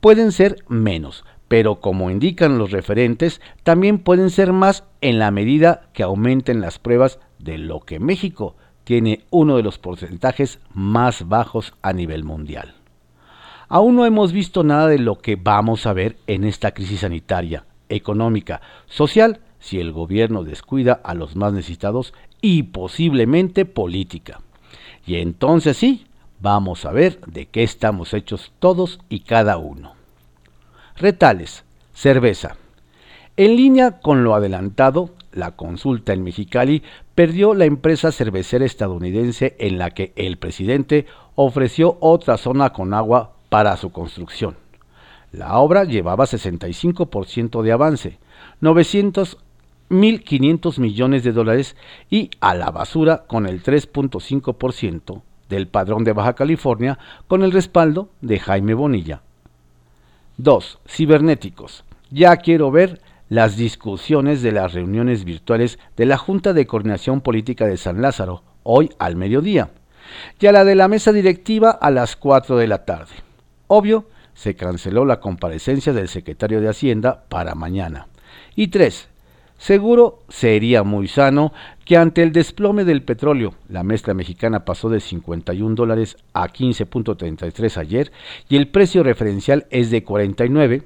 Pueden 0.00 0.32
ser 0.32 0.56
menos, 0.68 1.24
pero 1.48 1.80
como 1.80 2.10
indican 2.10 2.58
los 2.58 2.72
referentes, 2.72 3.40
también 3.62 3.98
pueden 3.98 4.28
ser 4.28 4.52
más 4.52 4.84
en 5.00 5.18
la 5.18 5.30
medida 5.30 5.88
que 5.94 6.02
aumenten 6.02 6.60
las 6.60 6.78
pruebas 6.78 7.18
de 7.38 7.56
lo 7.56 7.80
que 7.80 7.98
México 8.00 8.54
tiene 8.88 9.26
uno 9.28 9.58
de 9.58 9.62
los 9.62 9.76
porcentajes 9.76 10.60
más 10.72 11.28
bajos 11.28 11.74
a 11.82 11.92
nivel 11.92 12.24
mundial. 12.24 12.72
Aún 13.68 13.96
no 13.96 14.06
hemos 14.06 14.32
visto 14.32 14.64
nada 14.64 14.86
de 14.86 14.98
lo 14.98 15.18
que 15.18 15.36
vamos 15.36 15.84
a 15.84 15.92
ver 15.92 16.16
en 16.26 16.44
esta 16.44 16.70
crisis 16.70 17.00
sanitaria, 17.00 17.66
económica, 17.90 18.62
social, 18.86 19.40
si 19.58 19.78
el 19.78 19.92
gobierno 19.92 20.42
descuida 20.42 21.02
a 21.04 21.12
los 21.12 21.36
más 21.36 21.52
necesitados 21.52 22.14
y 22.40 22.62
posiblemente 22.62 23.66
política. 23.66 24.40
Y 25.06 25.16
entonces 25.16 25.76
sí, 25.76 26.06
vamos 26.40 26.86
a 26.86 26.90
ver 26.90 27.20
de 27.26 27.44
qué 27.44 27.64
estamos 27.64 28.14
hechos 28.14 28.52
todos 28.58 29.00
y 29.10 29.20
cada 29.20 29.58
uno. 29.58 29.96
Retales, 30.96 31.62
cerveza. 31.92 32.56
En 33.36 33.54
línea 33.54 34.00
con 34.00 34.24
lo 34.24 34.34
adelantado, 34.34 35.10
la 35.32 35.56
consulta 35.56 36.14
en 36.14 36.22
Mexicali 36.22 36.82
perdió 37.18 37.52
la 37.52 37.64
empresa 37.64 38.12
cervecera 38.12 38.64
estadounidense 38.64 39.56
en 39.58 39.76
la 39.76 39.90
que 39.90 40.12
el 40.14 40.36
presidente 40.36 41.06
ofreció 41.34 41.98
otra 41.98 42.36
zona 42.36 42.70
con 42.70 42.94
agua 42.94 43.32
para 43.48 43.76
su 43.76 43.90
construcción. 43.90 44.56
La 45.32 45.58
obra 45.58 45.82
llevaba 45.82 46.26
65% 46.26 47.62
de 47.62 47.72
avance, 47.72 48.18
900 48.60 49.36
1.500 49.90 50.78
millones 50.78 51.24
de 51.24 51.32
dólares 51.32 51.74
y 52.08 52.30
a 52.38 52.54
la 52.54 52.70
basura 52.70 53.24
con 53.26 53.46
el 53.46 53.64
3.5% 53.64 55.22
del 55.48 55.66
padrón 55.66 56.04
de 56.04 56.12
Baja 56.12 56.34
California 56.34 57.00
con 57.26 57.42
el 57.42 57.50
respaldo 57.50 58.10
de 58.20 58.38
Jaime 58.38 58.74
Bonilla. 58.74 59.22
2. 60.36 60.78
Cibernéticos. 60.86 61.82
Ya 62.10 62.36
quiero 62.36 62.70
ver 62.70 63.00
las 63.28 63.56
discusiones 63.56 64.42
de 64.42 64.52
las 64.52 64.72
reuniones 64.72 65.24
virtuales 65.24 65.78
de 65.96 66.06
la 66.06 66.16
Junta 66.16 66.52
de 66.52 66.66
Coordinación 66.66 67.20
Política 67.20 67.66
de 67.66 67.76
San 67.76 68.00
Lázaro, 68.00 68.42
hoy 68.62 68.90
al 68.98 69.16
mediodía, 69.16 69.70
y 70.40 70.46
a 70.46 70.52
la 70.52 70.64
de 70.64 70.74
la 70.74 70.88
mesa 70.88 71.12
directiva 71.12 71.70
a 71.70 71.90
las 71.90 72.16
4 72.16 72.56
de 72.56 72.66
la 72.66 72.84
tarde. 72.84 73.12
Obvio, 73.66 74.06
se 74.34 74.54
canceló 74.54 75.04
la 75.04 75.20
comparecencia 75.20 75.92
del 75.92 76.08
secretario 76.08 76.60
de 76.60 76.68
Hacienda 76.68 77.24
para 77.28 77.54
mañana. 77.54 78.06
Y 78.54 78.68
3. 78.68 79.08
Seguro 79.58 80.22
sería 80.28 80.84
muy 80.84 81.08
sano 81.08 81.52
que 81.84 81.96
ante 81.96 82.22
el 82.22 82.32
desplome 82.32 82.84
del 82.84 83.02
petróleo, 83.02 83.54
la 83.68 83.82
mezcla 83.82 84.14
mexicana 84.14 84.64
pasó 84.64 84.88
de 84.88 85.00
51 85.00 85.74
dólares 85.74 86.16
a 86.32 86.46
15.33 86.46 87.76
ayer 87.76 88.12
y 88.48 88.56
el 88.56 88.68
precio 88.68 89.02
referencial 89.02 89.66
es 89.70 89.90
de 89.90 90.04
49, 90.04 90.84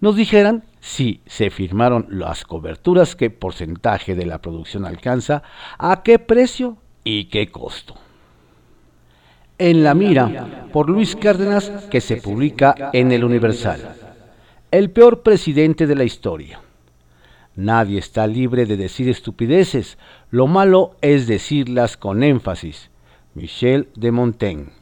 nos 0.00 0.16
dijeran 0.16 0.64
si 0.80 1.20
se 1.26 1.50
firmaron 1.50 2.06
las 2.08 2.44
coberturas, 2.44 3.14
qué 3.14 3.30
porcentaje 3.30 4.14
de 4.14 4.26
la 4.26 4.40
producción 4.40 4.86
alcanza, 4.86 5.42
a 5.78 6.02
qué 6.02 6.18
precio 6.18 6.78
y 7.04 7.26
qué 7.26 7.48
costo. 7.50 7.94
En 9.58 9.84
la 9.84 9.94
mira, 9.94 10.68
por 10.72 10.88
Luis 10.88 11.16
Cárdenas, 11.16 11.70
que 11.90 12.00
se 12.00 12.16
publica 12.16 12.90
en 12.94 13.12
el 13.12 13.24
Universal. 13.24 13.94
El 14.70 14.90
peor 14.90 15.22
presidente 15.22 15.86
de 15.86 15.96
la 15.96 16.04
historia. 16.04 16.60
Nadie 17.56 17.98
está 17.98 18.26
libre 18.26 18.64
de 18.64 18.78
decir 18.78 19.08
estupideces, 19.10 19.98
lo 20.30 20.46
malo 20.46 20.96
es 21.02 21.26
decirlas 21.26 21.98
con 21.98 22.22
énfasis. 22.22 22.90
Michel 23.34 23.88
de 23.96 24.12
Montaigne. 24.12 24.72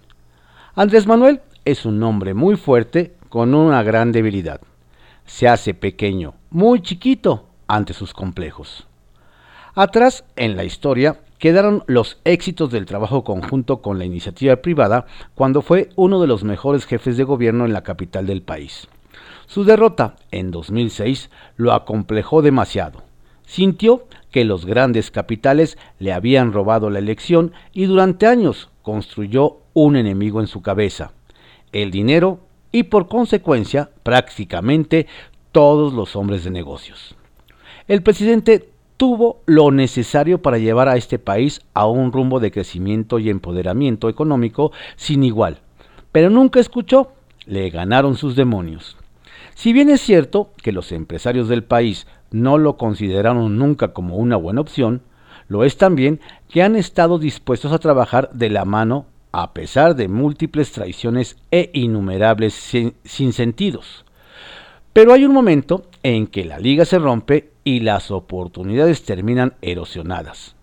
Andrés 0.74 1.06
Manuel 1.06 1.40
es 1.64 1.84
un 1.84 2.00
hombre 2.02 2.34
muy 2.34 2.56
fuerte 2.56 3.14
con 3.30 3.54
una 3.54 3.82
gran 3.82 4.12
debilidad 4.12 4.60
se 5.28 5.46
hace 5.46 5.74
pequeño, 5.74 6.34
muy 6.50 6.80
chiquito, 6.80 7.44
ante 7.68 7.92
sus 7.92 8.14
complejos. 8.14 8.86
Atrás, 9.74 10.24
en 10.36 10.56
la 10.56 10.64
historia, 10.64 11.20
quedaron 11.38 11.84
los 11.86 12.18
éxitos 12.24 12.70
del 12.70 12.86
trabajo 12.86 13.22
conjunto 13.22 13.82
con 13.82 13.98
la 13.98 14.06
iniciativa 14.06 14.56
privada 14.56 15.06
cuando 15.34 15.60
fue 15.60 15.90
uno 15.96 16.20
de 16.20 16.26
los 16.26 16.44
mejores 16.44 16.86
jefes 16.86 17.16
de 17.18 17.24
gobierno 17.24 17.66
en 17.66 17.74
la 17.74 17.82
capital 17.82 18.26
del 18.26 18.42
país. 18.42 18.88
Su 19.46 19.64
derrota 19.64 20.16
en 20.30 20.50
2006 20.50 21.30
lo 21.56 21.74
acomplejó 21.74 22.40
demasiado. 22.40 23.02
Sintió 23.44 24.06
que 24.30 24.46
los 24.46 24.64
grandes 24.64 25.10
capitales 25.10 25.76
le 25.98 26.12
habían 26.14 26.54
robado 26.54 26.88
la 26.88 27.00
elección 27.00 27.52
y 27.72 27.84
durante 27.84 28.26
años 28.26 28.70
construyó 28.82 29.58
un 29.74 29.96
enemigo 29.96 30.40
en 30.40 30.46
su 30.46 30.62
cabeza, 30.62 31.12
el 31.72 31.90
dinero 31.90 32.40
y 32.72 32.84
por 32.84 33.08
consecuencia 33.08 33.90
prácticamente 34.02 35.06
todos 35.52 35.92
los 35.92 36.16
hombres 36.16 36.44
de 36.44 36.50
negocios. 36.50 37.16
El 37.86 38.02
presidente 38.02 38.68
tuvo 38.96 39.40
lo 39.46 39.70
necesario 39.70 40.42
para 40.42 40.58
llevar 40.58 40.88
a 40.88 40.96
este 40.96 41.18
país 41.18 41.62
a 41.72 41.86
un 41.86 42.12
rumbo 42.12 42.40
de 42.40 42.50
crecimiento 42.50 43.18
y 43.18 43.30
empoderamiento 43.30 44.08
económico 44.08 44.72
sin 44.96 45.22
igual, 45.22 45.58
pero 46.12 46.30
nunca 46.30 46.60
escuchó, 46.60 47.12
le 47.46 47.70
ganaron 47.70 48.16
sus 48.16 48.36
demonios. 48.36 48.96
Si 49.54 49.72
bien 49.72 49.88
es 49.88 50.00
cierto 50.00 50.50
que 50.62 50.72
los 50.72 50.92
empresarios 50.92 51.48
del 51.48 51.64
país 51.64 52.06
no 52.30 52.58
lo 52.58 52.76
consideraron 52.76 53.56
nunca 53.58 53.92
como 53.92 54.16
una 54.16 54.36
buena 54.36 54.60
opción, 54.60 55.02
lo 55.48 55.64
es 55.64 55.78
también 55.78 56.20
que 56.48 56.62
han 56.62 56.76
estado 56.76 57.18
dispuestos 57.18 57.72
a 57.72 57.78
trabajar 57.78 58.30
de 58.32 58.50
la 58.50 58.64
mano 58.64 59.06
a 59.42 59.54
pesar 59.54 59.94
de 59.94 60.08
múltiples 60.08 60.72
traiciones 60.72 61.36
e 61.52 61.70
innumerables 61.72 62.54
sinsentidos. 63.04 64.04
Pero 64.92 65.12
hay 65.12 65.24
un 65.24 65.32
momento 65.32 65.86
en 66.02 66.26
que 66.26 66.44
la 66.44 66.58
liga 66.58 66.84
se 66.84 66.98
rompe 66.98 67.52
y 67.62 67.80
las 67.80 68.10
oportunidades 68.10 69.04
terminan 69.04 69.54
erosionadas. 69.62 70.56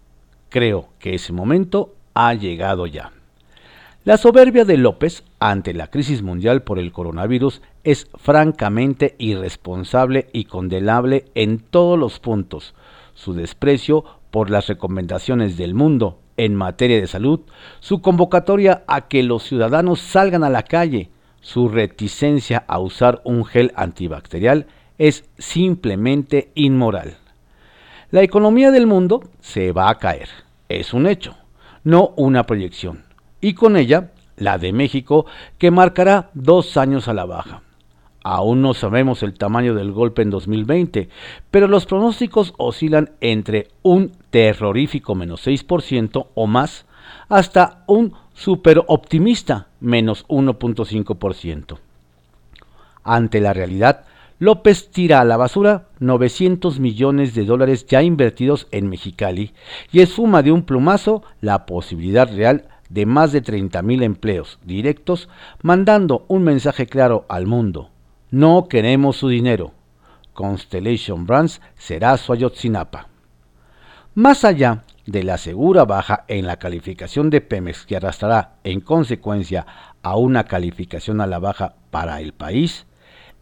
Creo 0.50 0.90
que 1.00 1.16
ese 1.16 1.32
momento 1.32 1.96
ha 2.14 2.34
llegado 2.34 2.86
ya. 2.86 3.14
La 4.04 4.18
soberbia 4.18 4.66
de 4.66 4.76
López 4.76 5.24
ante 5.40 5.74
la 5.74 5.88
crisis 5.88 6.22
mundial 6.22 6.64
por 6.64 6.78
el 6.78 6.92
coronavirus 6.92 7.62
es 7.86 8.10
francamente 8.16 9.16
irresponsable 9.20 10.28
y 10.34 10.46
condenable 10.46 11.26
en 11.34 11.60
todos 11.60 11.98
los 11.98 12.20
puntos. 12.20 12.76
Su 13.14 13.34
desprecio 13.34 14.04
por 14.32 14.50
las 14.50 14.68
recomendaciones 14.68 15.56
del 15.56 15.76
mundo 15.76 16.20
en 16.38 16.56
materia 16.56 17.00
de 17.00 17.08
salud, 17.08 17.42
su 17.80 18.02
convocatoria 18.02 18.84
a 18.88 19.08
que 19.08 19.24
los 19.24 19.44
ciudadanos 19.44 20.00
salgan 20.00 20.44
a 20.44 20.50
la 20.50 20.64
calle, 20.64 21.10
su 21.42 21.70
reticencia 21.70 22.64
a 22.68 22.80
usar 22.80 23.22
un 23.24 23.46
gel 23.46 23.72
antibacterial 23.76 24.68
es 24.98 25.26
simplemente 25.38 26.52
inmoral. 26.56 27.18
La 28.12 28.24
economía 28.24 28.72
del 28.72 28.88
mundo 28.88 29.24
se 29.42 29.72
va 29.72 29.90
a 29.90 29.98
caer, 29.98 30.30
es 30.70 30.94
un 30.94 31.08
hecho, 31.08 31.36
no 31.84 32.14
una 32.16 32.46
proyección 32.46 33.06
y 33.42 33.54
con 33.54 33.78
ella 33.78 34.12
la 34.38 34.58
de 34.58 34.74
México, 34.74 35.26
que 35.58 35.72
marcará 35.72 36.30
dos 36.34 36.78
años 36.78 37.08
a 37.08 37.14
la 37.14 37.26
baja. 37.26 37.62
Aún 38.28 38.64
no 38.64 38.74
sabemos 38.74 39.22
el 39.22 39.36
tamaño 39.36 39.76
del 39.76 39.92
golpe 39.92 40.24
en 40.24 40.32
2020, 40.32 41.10
pero 41.52 41.68
los 41.68 41.86
pronósticos 41.86 42.56
oscilan 42.58 43.12
entre 43.22 43.68
un 43.84 44.14
terrorífico 44.32 45.14
menos 45.14 45.46
6% 45.46 46.30
o 46.34 46.48
más 46.48 46.88
hasta 47.30 47.84
un 47.86 48.14
super 48.34 48.82
optimista 48.88 49.68
menos 49.80 50.26
1.5%. 50.28 51.78
Ante 53.04 53.42
la 53.42 53.54
realidad, 53.54 54.06
López 54.40 54.90
tira 54.90 55.22
a 55.22 55.24
la 55.24 55.38
basura 55.38 55.90
900 56.00 56.80
millones 56.80 57.36
de 57.36 57.46
dólares 57.46 57.86
ya 57.86 58.02
invertidos 58.02 58.68
en 58.72 58.90
Mexicali 58.90 59.54
y 59.92 60.00
esfuma 60.00 60.42
de 60.42 60.52
un 60.52 60.64
plumazo 60.64 61.22
la 61.42 61.68
posibilidad 61.68 62.28
real 62.36 62.70
de 62.90 63.06
más 63.06 63.32
de 63.32 63.44
30.000 63.44 64.02
empleos 64.02 64.58
directos, 64.66 65.30
mandando 65.62 66.26
un 66.28 66.42
mensaje 66.42 66.88
claro 66.88 67.26
al 67.30 67.46
mundo. 67.46 67.92
No 68.36 68.68
queremos 68.68 69.16
su 69.16 69.30
dinero. 69.30 69.72
Constellation 70.34 71.26
Brands 71.26 71.62
será 71.78 72.18
su 72.18 72.34
Ayotzinapa. 72.34 73.08
Más 74.14 74.44
allá 74.44 74.84
de 75.06 75.24
la 75.24 75.38
segura 75.38 75.86
baja 75.86 76.26
en 76.28 76.46
la 76.46 76.58
calificación 76.58 77.30
de 77.30 77.40
Pemex 77.40 77.86
que 77.86 77.96
arrastrará 77.96 78.58
en 78.66 78.82
consecuencia 78.82 79.66
a 80.04 80.18
una 80.18 80.44
calificación 80.44 81.22
a 81.22 81.28
la 81.28 81.40
baja 81.40 81.76
para 81.92 82.20
el 82.20 82.34
país, 82.34 82.88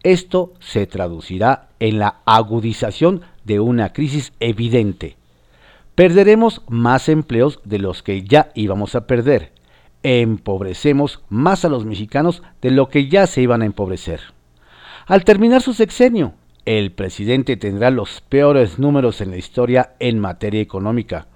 esto 0.04 0.54
se 0.60 0.86
traducirá 0.86 1.70
en 1.80 1.98
la 1.98 2.20
agudización 2.24 3.22
de 3.42 3.58
una 3.58 3.92
crisis 3.92 4.32
evidente 4.38 5.16
perderemos 5.96 6.62
más 6.68 7.08
empleos 7.08 7.58
de 7.64 7.80
los 7.80 8.04
que 8.04 8.22
ya 8.22 8.50
íbamos 8.54 8.94
a 8.94 9.08
perder. 9.08 9.52
Empobrecemos 10.04 11.20
más 11.28 11.64
a 11.64 11.68
los 11.68 11.84
mexicanos 11.84 12.44
de 12.60 12.70
lo 12.70 12.88
que 12.88 13.08
ya 13.08 13.26
se 13.26 13.42
iban 13.42 13.62
a 13.62 13.66
empobrecer. 13.66 14.33
Al 15.06 15.24
terminar 15.24 15.60
su 15.60 15.74
sexenio, 15.74 16.32
el 16.64 16.92
presidente 16.92 17.58
tendrá 17.58 17.90
los 17.90 18.22
peores 18.22 18.78
números 18.78 19.20
en 19.20 19.30
la 19.30 19.36
historia 19.36 19.96
en 19.98 20.18
materia 20.18 20.62
económica, 20.62 21.26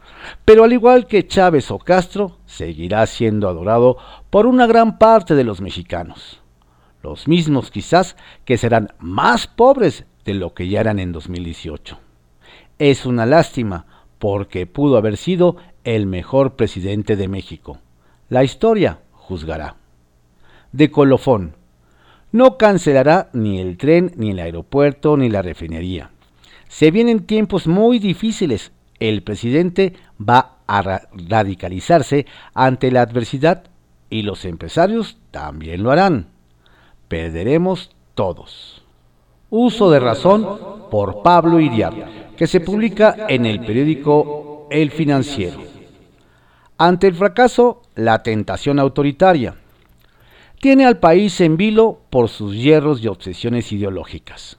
pero 0.47 0.65
al 0.65 0.73
igual 0.73 1.07
que 1.07 1.27
Chávez 1.27 1.71
o 1.71 1.79
Castro, 1.79 2.39
seguirá 2.47 3.07
siendo 3.07 3.47
adorado 3.47 3.99
por 4.31 4.47
una 4.47 4.67
gran 4.67 4.99
parte 4.99 5.35
de 5.35 5.45
los 5.45 5.61
mexicanos. 5.61 6.41
Los 7.03 7.29
mismos 7.29 7.71
quizás 7.71 8.17
que 8.47 8.57
serán 8.57 8.89
más 8.99 9.47
pobres 9.47 10.07
de 10.25 10.33
lo 10.33 10.55
que 10.55 10.69
ya 10.69 10.81
eran 10.81 10.99
en 10.99 11.13
2018. 11.13 11.99
Es 12.79 13.05
una 13.05 13.27
lástima, 13.27 13.85
porque 14.19 14.67
pudo 14.67 14.97
haber 14.97 15.19
sido 15.19 15.57
el 15.85 16.07
mejor 16.07 16.57
presidente 16.57 17.17
de 17.17 17.29
México. 17.29 17.79
La 18.31 18.45
historia 18.45 19.01
juzgará. 19.13 19.77
De 20.73 20.91
colofón. 20.91 21.58
No 22.33 22.59
cancelará 22.59 23.31
ni 23.33 23.61
el 23.61 23.77
tren, 23.77 24.13
ni 24.17 24.31
el 24.31 24.39
aeropuerto, 24.39 25.17
ni 25.17 25.29
la 25.29 25.43
refinería. 25.43 26.11
Se 26.69 26.91
vienen 26.91 27.25
tiempos 27.25 27.67
muy 27.67 27.99
difíciles. 27.99 28.73
El 28.99 29.23
presidente 29.23 29.95
va 30.21 30.59
a 30.67 30.83
radicalizarse 31.13 32.27
ante 32.53 32.91
la 32.91 33.03
adversidad 33.03 33.65
y 34.11 34.23
los 34.23 34.45
empresarios 34.45 35.19
también 35.31 35.83
lo 35.83 35.91
harán. 35.91 36.29
Perderemos 37.09 37.91
todos. 38.15 38.83
Uso 39.51 39.91
de 39.91 40.01
razón 40.01 40.47
por 40.91 41.23
Pablo 41.23 41.61
Iriarte 41.61 42.29
que 42.39 42.47
se 42.47 42.61
publica 42.61 43.27
en 43.29 43.47
el 43.47 43.61
periódico 43.61 44.69
El 44.71 44.93
Financiero. 44.93 45.59
Ante 46.79 47.09
el 47.09 47.15
fracaso, 47.17 47.83
la 47.97 48.23
tentación 48.23 48.79
autoritaria. 48.79 49.57
Tiene 50.61 50.87
al 50.87 50.99
país 50.99 51.41
en 51.41 51.57
vilo 51.57 52.01
por 52.11 52.29
sus 52.29 52.57
hierros 52.57 53.01
y 53.01 53.07
obsesiones 53.07 53.71
ideológicas. 53.71 54.59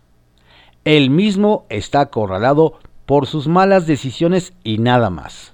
Él 0.85 1.09
mismo 1.09 1.65
está 1.67 1.99
acorralado 1.99 2.79
por 3.05 3.27
sus 3.27 3.49
malas 3.49 3.85
decisiones 3.85 4.53
y 4.63 4.77
nada 4.77 5.09
más. 5.09 5.53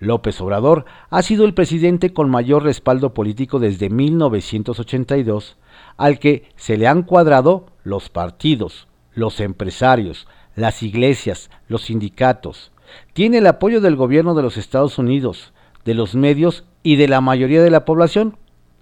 López 0.00 0.38
Obrador 0.42 0.84
ha 1.08 1.22
sido 1.22 1.46
el 1.46 1.54
presidente 1.54 2.12
con 2.12 2.28
mayor 2.28 2.62
respaldo 2.62 3.14
político 3.14 3.58
desde 3.58 3.88
1982, 3.88 5.56
al 5.96 6.18
que 6.18 6.50
se 6.56 6.76
le 6.76 6.86
han 6.86 7.02
cuadrado 7.02 7.66
los 7.84 8.10
partidos, 8.10 8.86
los 9.14 9.40
empresarios, 9.40 10.28
las 10.56 10.82
iglesias, 10.82 11.50
los 11.68 11.84
sindicatos. 11.84 12.70
Tiene 13.14 13.38
el 13.38 13.46
apoyo 13.46 13.80
del 13.80 13.96
gobierno 13.96 14.34
de 14.34 14.42
los 14.42 14.58
Estados 14.58 14.98
Unidos, 14.98 15.54
de 15.86 15.94
los 15.94 16.14
medios 16.14 16.64
y 16.82 16.96
de 16.96 17.08
la 17.08 17.22
mayoría 17.22 17.62
de 17.62 17.70
la 17.70 17.86
población, 17.86 18.36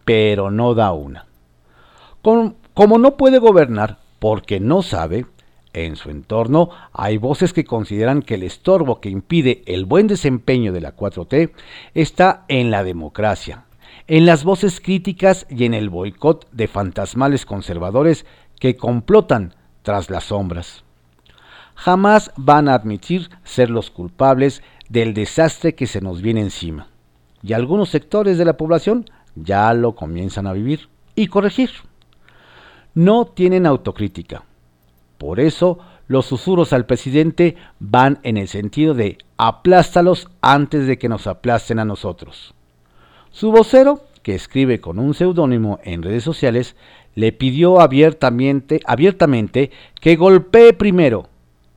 pero 0.07 0.51
no 0.51 0.73
da 0.75 0.92
una. 0.92 1.27
como 2.23 2.99
no 2.99 3.19
puede 3.19 3.38
gobernar 3.38 3.99
porque 4.19 4.59
no 4.59 4.81
sabe, 4.81 5.27
en 5.75 5.97
su 5.97 6.09
entorno 6.09 6.71
hay 6.95 7.19
voces 7.19 7.53
que 7.53 7.66
consideran 7.66 8.23
que 8.23 8.37
el 8.37 8.42
estorbo 8.42 9.03
que 9.03 9.11
impide 9.11 9.62
el 9.66 9.85
buen 9.85 10.07
desempeño 10.07 10.73
de 10.73 10.81
la 10.81 10.97
4T 10.97 11.53
está 11.92 12.47
en 12.49 12.71
la 12.71 12.83
democracia, 12.83 13.66
en 14.07 14.25
las 14.25 14.42
voces 14.42 14.81
críticas 14.81 15.47
y 15.51 15.66
en 15.66 15.75
el 15.75 15.90
boicot 15.90 16.49
de 16.53 16.66
fantasmales 16.66 17.45
conservadores 17.45 18.25
que 18.59 18.77
complotan 18.77 19.55
tras 19.83 20.09
las 20.09 20.25
sombras 20.25 20.87
jamás 21.77 22.33
van 22.37 22.69
a 22.69 22.75
admitir 22.75 23.31
ser 23.45 23.71
los 23.71 23.90
culpables 23.90 24.62
del 24.88 25.14
desastre 25.14 25.75
que 25.75 25.87
se 25.87 26.01
nos 26.01 26.23
viene 26.23 26.40
encima. 26.40 26.88
Y 27.42 27.53
algunos 27.53 27.90
sectores 27.90 28.38
de 28.38 28.45
la 28.45 28.57
población 28.57 29.09
ya 29.37 29.72
lo 29.75 29.94
comienzan 29.94 30.46
a 30.46 30.53
vivir 30.53 30.88
y 31.14 31.29
corregir. 31.29 31.70
No 32.94 33.27
tienen 33.27 33.66
autocrítica. 33.66 34.44
Por 35.18 35.40
eso 35.40 35.79
los 36.09 36.27
susurros 36.27 36.72
al 36.72 36.87
presidente 36.87 37.57
van 37.79 38.18
en 38.22 38.37
el 38.37 38.49
sentido 38.49 38.94
de 38.94 39.18
aplástalos 39.37 40.29
antes 40.40 40.87
de 40.87 40.99
que 40.99 41.09
nos 41.09 41.27
aplasten 41.27 41.79
a 41.79 41.85
nosotros. 41.85 42.55
Su 43.31 43.51
vocero, 43.51 44.01
que 44.22 44.35
escribe 44.35 44.81
con 44.81 44.99
un 44.99 45.14
seudónimo 45.14 45.79
en 45.85 46.03
redes 46.03 46.25
sociales, 46.25 46.77
le 47.14 47.33
pidió 47.33 47.81
abiertamente, 47.81 48.81
abiertamente 48.87 49.70
que 50.01 50.16
golpee 50.16 50.72
primero 50.72 51.29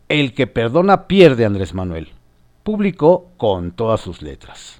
el 0.09 0.33
que 0.33 0.47
perdona 0.47 1.07
pierde 1.07 1.45
Andrés 1.45 1.73
Manuel. 1.73 2.09
Publicó 2.63 3.29
con 3.37 3.71
todas 3.71 4.01
sus 4.01 4.21
letras. 4.21 4.78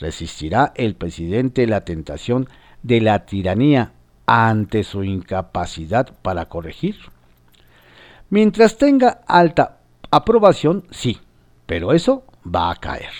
¿Resistirá 0.00 0.72
el 0.74 0.96
presidente 0.96 1.66
la 1.66 1.82
tentación 1.82 2.48
de 2.82 3.00
la 3.00 3.26
tiranía 3.26 3.92
ante 4.26 4.84
su 4.84 5.04
incapacidad 5.04 6.14
para 6.22 6.46
corregir? 6.46 6.96
Mientras 8.30 8.78
tenga 8.78 9.20
alta 9.26 9.78
aprobación, 10.10 10.84
sí, 10.90 11.18
pero 11.66 11.92
eso 11.92 12.24
va 12.44 12.70
a 12.70 12.76
caer. 12.76 13.12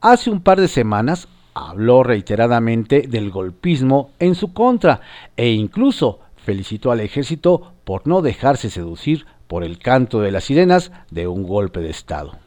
Hace 0.00 0.30
un 0.30 0.40
par 0.40 0.60
de 0.60 0.68
semanas 0.68 1.28
habló 1.54 2.02
reiteradamente 2.02 3.02
del 3.02 3.30
golpismo 3.30 4.12
en 4.18 4.34
su 4.34 4.52
contra 4.52 5.00
e 5.36 5.50
incluso 5.50 6.20
felicitó 6.36 6.90
al 6.90 7.00
ejército 7.00 7.74
por 7.84 8.06
no 8.06 8.22
dejarse 8.22 8.70
seducir 8.70 9.26
por 9.46 9.64
el 9.64 9.78
canto 9.78 10.20
de 10.20 10.30
las 10.30 10.44
sirenas 10.44 10.92
de 11.10 11.26
un 11.26 11.42
golpe 11.42 11.80
de 11.80 11.90
Estado. 11.90 12.38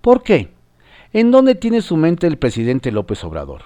¿Por 0.00 0.22
qué? 0.22 0.52
¿En 1.14 1.30
dónde 1.30 1.54
tiene 1.54 1.80
su 1.80 1.96
mente 1.96 2.26
el 2.26 2.36
presidente 2.36 2.92
López 2.92 3.24
Obrador? 3.24 3.62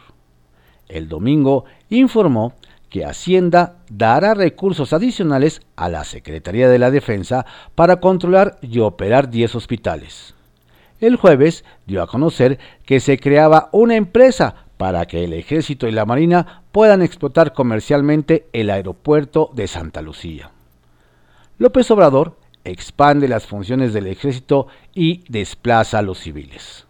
El 0.88 1.09
domingo 1.09 1.64
informó 1.90 2.55
que 2.88 3.05
Hacienda 3.05 3.78
dará 3.90 4.35
recursos 4.35 4.92
adicionales 4.92 5.61
a 5.74 5.88
la 5.88 6.05
Secretaría 6.05 6.68
de 6.68 6.78
la 6.78 6.92
Defensa 6.92 7.44
para 7.74 7.96
controlar 7.96 8.59
y 8.62 8.78
operar 8.78 9.28
10 9.28 9.57
hospitales. 9.57 10.37
El 11.00 11.16
jueves 11.16 11.64
dio 11.85 12.00
a 12.02 12.07
conocer 12.07 12.61
que 12.87 13.00
se 13.00 13.18
creaba 13.18 13.70
una 13.72 13.96
empresa 13.96 14.66
para 14.76 15.07
que 15.07 15.24
el 15.24 15.33
Ejército 15.33 15.88
y 15.88 15.92
la 15.92 16.05
Marina 16.05 16.62
puedan 16.70 17.02
explotar 17.02 17.55
comercialmente 17.55 18.46
el 18.52 18.70
aeropuerto 18.70 19.50
de 19.52 19.66
Santa 19.66 20.00
Lucía. 20.00 20.52
López 21.59 21.90
Obrador 21.90 22.37
expande 22.64 23.26
las 23.26 23.46
funciones 23.46 23.92
del 23.92 24.07
ejército 24.07 24.68
y 24.94 25.24
desplaza 25.28 25.98
a 25.98 26.02
los 26.02 26.20
civiles. 26.20 26.87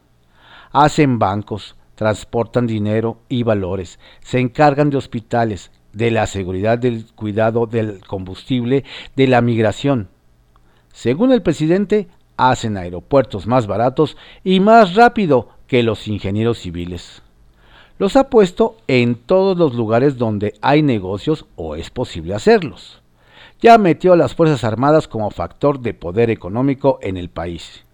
Hacen 0.73 1.19
bancos, 1.19 1.77
transportan 1.95 2.67
dinero 2.67 3.19
y 3.29 3.43
valores, 3.43 3.99
se 4.21 4.39
encargan 4.39 4.91
de 4.91 4.97
hospitales, 4.97 5.71
de 5.93 6.11
la 6.11 6.27
seguridad 6.27 6.79
del 6.79 7.07
cuidado 7.15 7.67
del 7.67 8.05
combustible, 8.07 8.85
de 9.15 9.27
la 9.27 9.43
migración. 9.43 10.09
Según 10.93 11.33
el 11.33 11.43
presidente, 11.43 12.09
hacen 12.37 12.77
aeropuertos 12.77 13.47
más 13.47 13.67
baratos 13.67 14.17
y 14.43 14.61
más 14.61 14.95
rápido 14.95 15.49
que 15.67 15.83
los 15.83 16.09
ingenieros 16.09 16.59
civiles. 16.59 17.23
Los 17.99 18.17
ha 18.17 18.31
puesto 18.31 18.77
en 18.89 19.15
todos 19.15 19.57
los 19.57 19.75
lugares 19.75 20.19
donde 20.19 20.55
hay 20.61 20.83
negocios 20.83 21.47
o 21.57 21.77
es 21.77 21.91
posible 21.91 22.35
hacerlos. 22.35 23.03
Ya 23.61 23.79
metió 23.79 24.13
a 24.13 24.17
las 24.17 24.35
Fuerzas 24.35 24.65
Armadas 24.65 25.07
como 25.07 25.31
factor 25.31 25.81
de 25.81 25.95
poder 25.95 26.31
económico 26.31 26.99
en 27.01 27.17
el 27.17 27.29
país, 27.29 27.85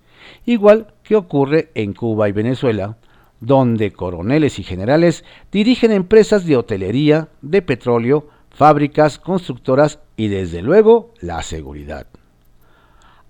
igual 0.49 0.87
que 1.03 1.15
ocurre 1.15 1.71
en 1.75 1.93
Cuba 1.93 2.27
y 2.27 2.33
Venezuela, 2.33 2.97
donde 3.39 3.93
coroneles 3.93 4.59
y 4.59 4.63
generales 4.63 5.23
dirigen 5.53 5.93
empresas 5.93 6.47
de 6.47 6.57
hotelería, 6.57 7.29
de 7.43 7.61
petróleo, 7.61 8.29
fábricas, 8.49 9.19
constructoras 9.19 10.01
y 10.17 10.29
desde 10.29 10.63
luego 10.63 11.13
la 11.21 11.43
seguridad. 11.43 12.07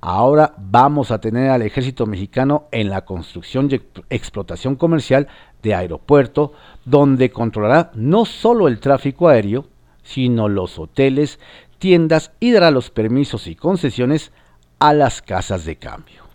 Ahora 0.00 0.54
vamos 0.58 1.10
a 1.10 1.20
tener 1.20 1.50
al 1.50 1.62
ejército 1.62 2.06
mexicano 2.06 2.68
en 2.70 2.88
la 2.88 3.04
construcción 3.04 3.68
y 3.68 3.80
explotación 4.10 4.76
comercial 4.76 5.26
de 5.60 5.74
aeropuerto, 5.74 6.52
donde 6.84 7.30
controlará 7.30 7.90
no 7.94 8.26
solo 8.26 8.68
el 8.68 8.78
tráfico 8.78 9.26
aéreo, 9.26 9.66
sino 10.04 10.48
los 10.48 10.78
hoteles, 10.78 11.40
tiendas 11.80 12.30
y 12.38 12.52
dará 12.52 12.70
los 12.70 12.90
permisos 12.90 13.48
y 13.48 13.56
concesiones 13.56 14.30
a 14.78 14.94
las 14.94 15.20
casas 15.20 15.64
de 15.64 15.74
cambio. 15.76 16.27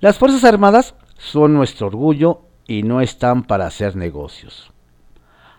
Las 0.00 0.16
Fuerzas 0.16 0.44
Armadas 0.44 0.94
son 1.16 1.54
nuestro 1.54 1.88
orgullo 1.88 2.42
y 2.68 2.84
no 2.84 3.00
están 3.00 3.42
para 3.42 3.66
hacer 3.66 3.96
negocios. 3.96 4.70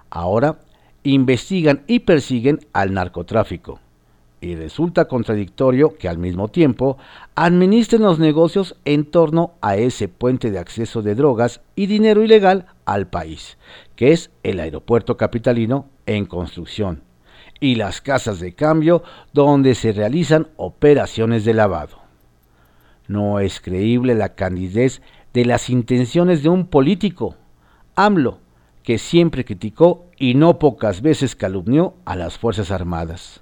Ahora 0.10 0.60
investigan 1.04 1.84
y 1.88 2.00
persiguen 2.00 2.62
al 2.72 2.94
narcotráfico. 2.94 3.82
Y 4.40 4.56
resulta 4.56 5.10
contradictorio 5.10 5.98
que 5.98 6.08
al 6.08 6.20
mismo 6.20 6.48
tiempo 6.48 6.98
administren 7.36 8.04
los 8.04 8.18
negocios 8.18 8.78
en 8.86 9.12
torno 9.12 9.56
a 9.60 9.76
ese 9.76 10.08
puente 10.08 10.52
de 10.52 10.60
acceso 10.60 11.02
de 11.02 11.16
drogas 11.16 11.60
y 11.76 11.88
dinero 11.88 12.24
ilegal 12.24 12.68
al 12.86 13.08
país, 13.08 13.58
que 13.98 14.14
es 14.14 14.32
el 14.44 14.62
aeropuerto 14.62 15.18
capitalino 15.18 15.90
en 16.06 16.26
construcción, 16.26 17.04
y 17.60 17.76
las 17.76 18.00
casas 18.00 18.40
de 18.40 18.56
cambio 18.56 19.04
donde 19.34 19.76
se 19.76 19.92
realizan 19.92 20.48
operaciones 20.56 21.44
de 21.44 21.56
lavado. 21.56 22.09
No 23.10 23.40
es 23.40 23.60
creíble 23.60 24.14
la 24.14 24.36
candidez 24.36 25.02
de 25.34 25.44
las 25.44 25.72
intenciones 25.72 26.44
de 26.44 26.50
un 26.50 26.68
político, 26.68 27.36
AMLO, 27.96 28.38
que 28.84 29.00
siempre 29.00 29.44
criticó 29.44 30.06
y 30.16 30.36
no 30.36 30.60
pocas 30.60 31.02
veces 31.02 31.36
calumnió 31.36 31.96
a 32.06 32.16
las 32.16 32.38
Fuerzas 32.38 32.70
Armadas. 32.70 33.42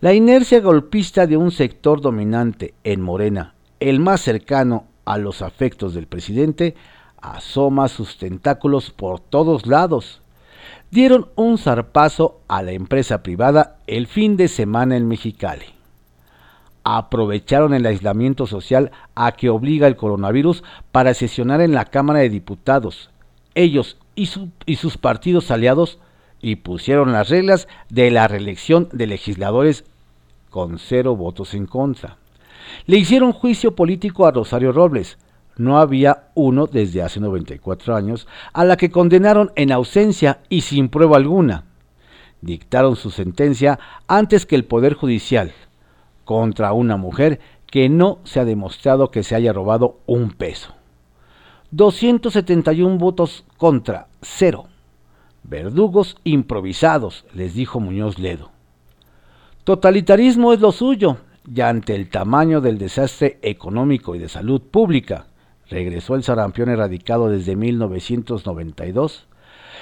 La 0.00 0.14
inercia 0.14 0.60
golpista 0.60 1.26
de 1.26 1.36
un 1.36 1.50
sector 1.50 2.00
dominante 2.00 2.72
en 2.84 3.00
Morena, 3.00 3.54
el 3.80 3.98
más 3.98 4.20
cercano 4.20 4.84
a 5.04 5.18
los 5.18 5.42
afectos 5.42 5.92
del 5.92 6.06
presidente, 6.06 6.76
asoma 7.20 7.88
sus 7.88 8.18
tentáculos 8.18 8.92
por 8.92 9.18
todos 9.18 9.66
lados. 9.66 10.22
Dieron 10.92 11.28
un 11.34 11.58
zarpazo 11.58 12.40
a 12.46 12.62
la 12.62 12.70
empresa 12.70 13.24
privada 13.24 13.78
el 13.88 14.06
fin 14.06 14.36
de 14.36 14.46
semana 14.46 14.96
en 14.96 15.08
Mexicali 15.08 15.79
aprovecharon 16.84 17.74
el 17.74 17.86
aislamiento 17.86 18.46
social 18.46 18.90
a 19.14 19.32
que 19.32 19.50
obliga 19.50 19.86
el 19.86 19.96
coronavirus 19.96 20.62
para 20.92 21.14
sesionar 21.14 21.60
en 21.60 21.72
la 21.72 21.84
Cámara 21.84 22.20
de 22.20 22.30
Diputados, 22.30 23.10
ellos 23.54 23.98
y, 24.14 24.26
sus 24.26 24.98
partidos 24.98 25.50
aliados, 25.50 25.98
y 26.42 26.56
pusieron 26.56 27.12
las 27.12 27.28
reglas 27.28 27.68
de 27.90 28.10
la 28.10 28.26
reelección 28.26 28.88
de 28.92 29.06
legisladores 29.06 29.84
con 30.48 30.78
cero 30.78 31.16
votos 31.16 31.54
en 31.54 31.66
contra. 31.66 32.16
Le 32.86 32.96
hicieron 32.96 33.32
juicio 33.32 33.74
político 33.74 34.26
a 34.26 34.30
Rosario 34.30 34.72
Robles, 34.72 35.18
no 35.56 35.78
había 35.78 36.28
uno 36.34 36.66
desde 36.66 37.02
hace 37.02 37.20
94 37.20 37.94
años, 37.94 38.26
a 38.52 38.64
la 38.64 38.76
que 38.76 38.90
condenaron 38.90 39.52
en 39.56 39.72
ausencia 39.72 40.40
y 40.48 40.62
sin 40.62 40.88
prueba 40.88 41.16
alguna. 41.16 41.64
Dictaron 42.40 42.96
su 42.96 43.10
sentencia 43.10 43.78
antes 44.08 44.46
que 44.46 44.56
el 44.56 44.64
Poder 44.64 44.94
Judicial 44.94 45.52
contra 46.30 46.72
una 46.72 46.96
mujer 46.96 47.40
que 47.66 47.88
no 47.88 48.20
se 48.22 48.38
ha 48.38 48.44
demostrado 48.44 49.10
que 49.10 49.24
se 49.24 49.34
haya 49.34 49.52
robado 49.52 49.98
un 50.06 50.30
peso. 50.30 50.72
271 51.72 52.98
votos 52.98 53.44
contra, 53.56 54.06
cero. 54.22 54.66
Verdugos 55.42 56.18
improvisados, 56.22 57.26
les 57.34 57.54
dijo 57.54 57.80
Muñoz 57.80 58.20
Ledo. 58.20 58.52
Totalitarismo 59.64 60.52
es 60.52 60.60
lo 60.60 60.70
suyo, 60.70 61.16
y 61.52 61.62
ante 61.62 61.96
el 61.96 62.08
tamaño 62.10 62.60
del 62.60 62.78
desastre 62.78 63.40
económico 63.42 64.14
y 64.14 64.20
de 64.20 64.28
salud 64.28 64.62
pública, 64.62 65.26
regresó 65.68 66.14
el 66.14 66.22
sarampión 66.22 66.68
erradicado 66.68 67.28
desde 67.28 67.56
1992, 67.56 69.26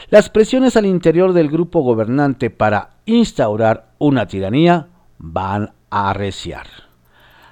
las 0.08 0.30
presiones 0.30 0.78
al 0.78 0.86
interior 0.86 1.34
del 1.34 1.50
grupo 1.50 1.82
gobernante 1.82 2.48
para 2.48 2.96
instaurar 3.04 3.90
una 3.98 4.26
tiranía 4.26 4.88
van 5.18 5.72
arreciar. 5.90 6.66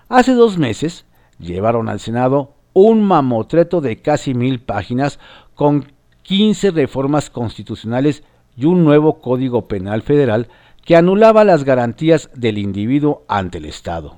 Hace 0.08 0.34
dos 0.34 0.58
meses 0.58 1.04
llevaron 1.38 1.88
al 1.88 2.00
Senado 2.00 2.54
un 2.72 3.02
mamotreto 3.02 3.80
de 3.80 3.96
casi 3.96 4.34
mil 4.34 4.60
páginas 4.60 5.18
con 5.54 5.92
15 6.22 6.72
reformas 6.72 7.30
constitucionales 7.30 8.22
y 8.56 8.66
un 8.66 8.84
nuevo 8.84 9.20
Código 9.20 9.68
Penal 9.68 10.02
Federal 10.02 10.48
que 10.84 10.96
anulaba 10.96 11.44
las 11.44 11.64
garantías 11.64 12.30
del 12.34 12.58
individuo 12.58 13.24
ante 13.28 13.58
el 13.58 13.64
Estado. 13.64 14.16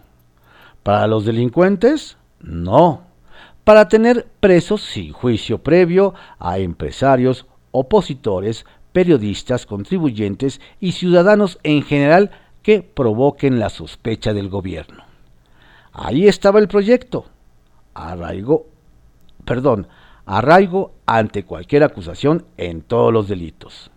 Para 0.82 1.06
los 1.06 1.24
delincuentes, 1.24 2.16
no. 2.40 3.02
Para 3.64 3.88
tener 3.88 4.26
presos 4.40 4.82
sin 4.82 5.12
juicio 5.12 5.62
previo 5.62 6.14
a 6.38 6.58
empresarios, 6.58 7.46
opositores, 7.70 8.66
periodistas, 8.92 9.66
contribuyentes 9.66 10.60
y 10.80 10.92
ciudadanos 10.92 11.58
en 11.62 11.82
general 11.82 12.30
que 12.68 12.82
provoquen 12.82 13.58
la 13.58 13.70
sospecha 13.70 14.34
del 14.34 14.50
gobierno. 14.50 15.04
Ahí 15.90 16.28
estaba 16.28 16.58
el 16.58 16.68
proyecto. 16.68 17.24
Arraigo, 17.94 18.66
perdón, 19.46 19.86
arraigo 20.26 20.92
ante 21.06 21.44
cualquier 21.44 21.82
acusación 21.82 22.44
en 22.58 22.82
todos 22.82 23.10
los 23.10 23.26
delitos. 23.26 23.90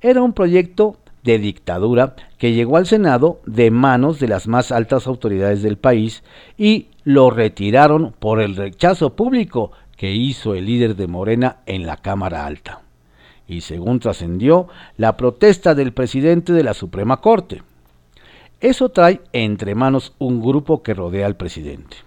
Era 0.00 0.22
un 0.22 0.32
proyecto 0.32 0.96
de 1.22 1.38
dictadura 1.38 2.16
que 2.38 2.54
llegó 2.54 2.78
al 2.78 2.86
Senado 2.86 3.42
de 3.44 3.70
manos 3.70 4.20
de 4.20 4.28
las 4.28 4.48
más 4.48 4.72
altas 4.72 5.06
autoridades 5.06 5.60
del 5.62 5.76
país 5.76 6.24
y 6.56 6.86
lo 7.04 7.28
retiraron 7.28 8.14
por 8.18 8.40
el 8.40 8.56
rechazo 8.56 9.16
público 9.16 9.72
que 9.98 10.12
hizo 10.12 10.54
el 10.54 10.64
líder 10.64 10.96
de 10.96 11.08
Morena 11.08 11.58
en 11.66 11.84
la 11.84 11.98
Cámara 11.98 12.46
Alta. 12.46 12.80
Y 13.46 13.60
según 13.60 14.00
trascendió, 14.00 14.68
la 14.96 15.18
protesta 15.18 15.74
del 15.74 15.92
presidente 15.92 16.54
de 16.54 16.62
la 16.62 16.72
Suprema 16.72 17.18
Corte. 17.18 17.67
Eso 18.60 18.88
trae 18.88 19.20
entre 19.32 19.76
manos 19.76 20.14
un 20.18 20.42
grupo 20.42 20.82
que 20.82 20.92
rodea 20.92 21.26
al 21.26 21.36
presidente. 21.36 21.98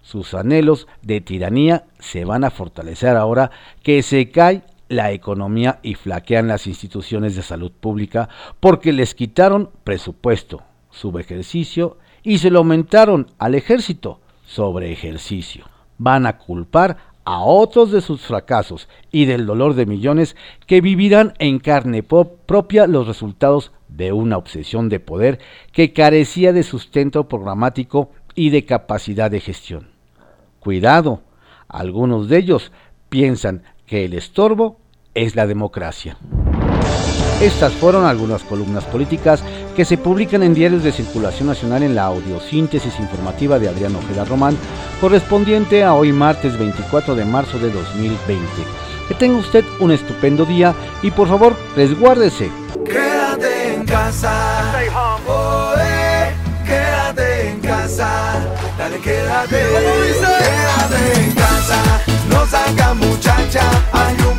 Sus 0.00 0.32
anhelos 0.32 0.88
de 1.02 1.20
tiranía 1.20 1.84
se 1.98 2.24
van 2.24 2.44
a 2.44 2.50
fortalecer 2.50 3.16
ahora 3.16 3.50
que 3.82 4.02
se 4.02 4.30
cae 4.30 4.62
la 4.88 5.12
economía 5.12 5.80
y 5.82 5.94
flaquean 5.94 6.48
las 6.48 6.66
instituciones 6.66 7.36
de 7.36 7.42
salud 7.42 7.72
pública 7.72 8.28
porque 8.58 8.92
les 8.92 9.14
quitaron 9.14 9.70
presupuesto, 9.84 10.62
subejercicio 10.90 11.98
y 12.22 12.38
se 12.38 12.50
lo 12.50 12.60
aumentaron 12.60 13.30
al 13.38 13.54
ejército 13.54 14.20
sobre 14.46 14.92
ejercicio. 14.92 15.66
Van 15.98 16.26
a 16.26 16.38
culpar 16.38 16.96
a 17.24 17.40
otros 17.40 17.92
de 17.92 18.00
sus 18.00 18.22
fracasos 18.22 18.88
y 19.10 19.26
del 19.26 19.46
dolor 19.46 19.74
de 19.74 19.86
millones 19.86 20.36
que 20.66 20.80
vivirán 20.80 21.34
en 21.38 21.58
carne 21.58 22.02
propia 22.02 22.86
los 22.86 23.06
resultados 23.06 23.72
de 23.96 24.12
una 24.12 24.36
obsesión 24.36 24.88
de 24.88 25.00
poder 25.00 25.38
que 25.72 25.92
carecía 25.92 26.52
de 26.52 26.62
sustento 26.62 27.28
programático 27.28 28.10
y 28.34 28.50
de 28.50 28.64
capacidad 28.64 29.30
de 29.30 29.40
gestión. 29.40 29.88
Cuidado, 30.60 31.22
algunos 31.68 32.28
de 32.28 32.38
ellos 32.38 32.72
piensan 33.08 33.62
que 33.86 34.04
el 34.04 34.14
estorbo 34.14 34.78
es 35.14 35.36
la 35.36 35.46
democracia. 35.46 36.16
Estas 37.40 37.72
fueron 37.72 38.04
algunas 38.04 38.44
columnas 38.44 38.84
políticas 38.84 39.42
que 39.74 39.84
se 39.84 39.98
publican 39.98 40.44
en 40.44 40.54
diarios 40.54 40.84
de 40.84 40.92
circulación 40.92 41.48
nacional 41.48 41.82
en 41.82 41.94
la 41.94 42.04
audiosíntesis 42.04 43.00
informativa 43.00 43.58
de 43.58 43.68
Adrián 43.68 43.96
Ojeda 43.96 44.24
Román, 44.24 44.56
correspondiente 45.00 45.82
a 45.82 45.94
hoy 45.94 46.12
martes 46.12 46.56
24 46.56 47.16
de 47.16 47.24
marzo 47.24 47.58
de 47.58 47.70
2020. 47.70 48.46
Que 49.08 49.14
tenga 49.14 49.38
usted 49.38 49.64
un 49.80 49.90
estupendo 49.90 50.44
día 50.44 50.72
y 51.02 51.10
por 51.10 51.26
favor 51.26 51.56
resguárdese. 51.74 52.48
Casa. 54.02 54.72
Oh, 55.28 55.74
eh, 55.78 56.34
quédate 56.66 57.50
en 57.50 57.60
casa. 57.60 58.08
Dale, 58.76 58.98
quédate. 58.98 59.58
Quédate 60.42 61.02
en 61.20 61.32
casa. 61.32 61.80
No 62.28 62.46
saca 62.46 62.94
muchacha. 62.94 63.64
Hay 63.92 64.16
un 64.28 64.36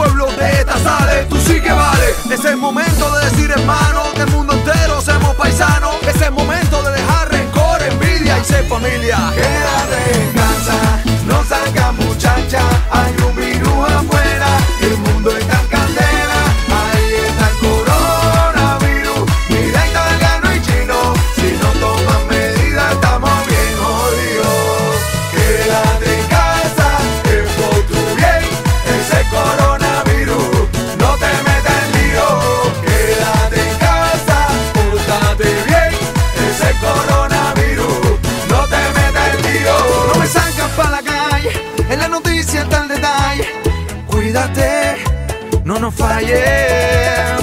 pueblo 0.00 0.32
de 0.32 0.50
esta 0.52 0.78
sale, 0.78 1.26
tú 1.28 1.36
sí 1.36 1.60
que 1.60 1.70
vale. 1.70 2.14
Es 2.30 2.44
el 2.46 2.56
momento 2.56 3.14
de 3.16 3.24
decir 3.26 3.50
hermano, 3.50 4.04
que 4.14 4.22
el 4.22 4.30
mundo 4.30 4.54
entero 4.54 5.00
somos 5.02 5.34
paisanos. 5.34 5.96
Es 6.06 6.22
el 6.22 6.32
momento 6.32 6.82
de 6.82 6.92
dejar 6.92 7.30
rencor, 7.30 7.82
envidia 7.82 8.38
y 8.38 8.44
ser 8.44 8.66
familia. 8.66 9.18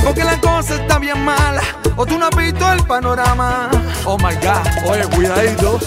Porque 0.03 0.23
la 0.23 0.39
cosa 0.39 0.75
está 0.75 0.99
bien 0.99 1.23
mala. 1.23 1.61
O 1.95 2.05
tú 2.05 2.17
no 2.17 2.27
has 2.27 2.35
visto 2.35 2.71
el 2.71 2.83
panorama. 2.83 3.69
Oh 4.05 4.17
my 4.17 4.35
god, 4.35 4.89
oye, 4.89 5.03
cuidadito, 5.07 5.79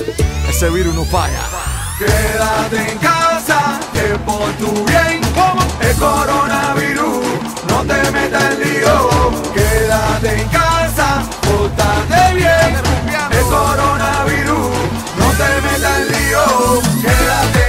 ese 0.48 0.68
virus 0.70 0.94
no 0.94 1.04
falla. 1.04 1.40
Quédate 1.98 2.92
en 2.92 2.98
casa, 2.98 3.78
que 3.92 4.18
por 4.26 4.50
tu 4.54 4.84
bien, 4.86 5.20
como 5.34 5.62
el 5.80 5.96
coronavirus, 5.96 7.26
no 7.68 7.82
te 7.84 8.10
metas 8.10 8.42
en 8.54 8.60
lío. 8.60 9.32
Quédate 9.54 10.40
en 10.40 10.48
casa, 10.48 11.22
pórtate 11.42 12.34
bien, 12.34 12.76
el 13.30 13.44
coronavirus, 13.44 14.70
no 15.18 15.28
te 15.38 15.60
metas 15.66 15.98
en 15.98 16.08
lío. 16.08 16.82
Quédate 17.02 17.59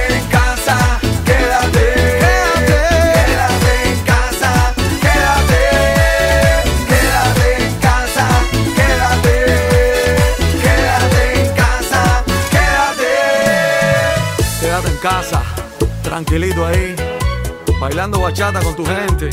tranquilito 16.24 16.64
ahí, 16.64 16.94
bailando 17.80 18.20
bachata 18.20 18.60
con 18.60 18.76
tu 18.76 18.84
gente. 18.84 19.28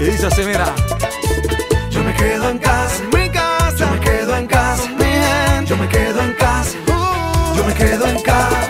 Y 0.00 0.04
dice 0.04 0.26
así, 0.26 0.42
mira. 0.42 0.66
Yo 1.90 2.02
me 2.02 2.14
quedo 2.14 2.50
en 2.50 2.58
casa, 2.58 3.02
mi 3.12 3.30
casa. 3.30 3.76
Yo 3.78 3.90
me 3.90 4.00
quedo 4.00 4.36
en 4.36 4.46
casa, 4.46 4.88
mi 4.98 5.04
gente. 5.04 5.66
Yo 5.66 5.76
me 5.76 5.88
quedo 5.88 6.20
en 6.20 6.32
casa. 6.34 6.76
Yo 7.56 7.64
me 7.64 7.74
quedo 7.74 8.06
en. 8.06 8.22
Casa. 8.22 8.63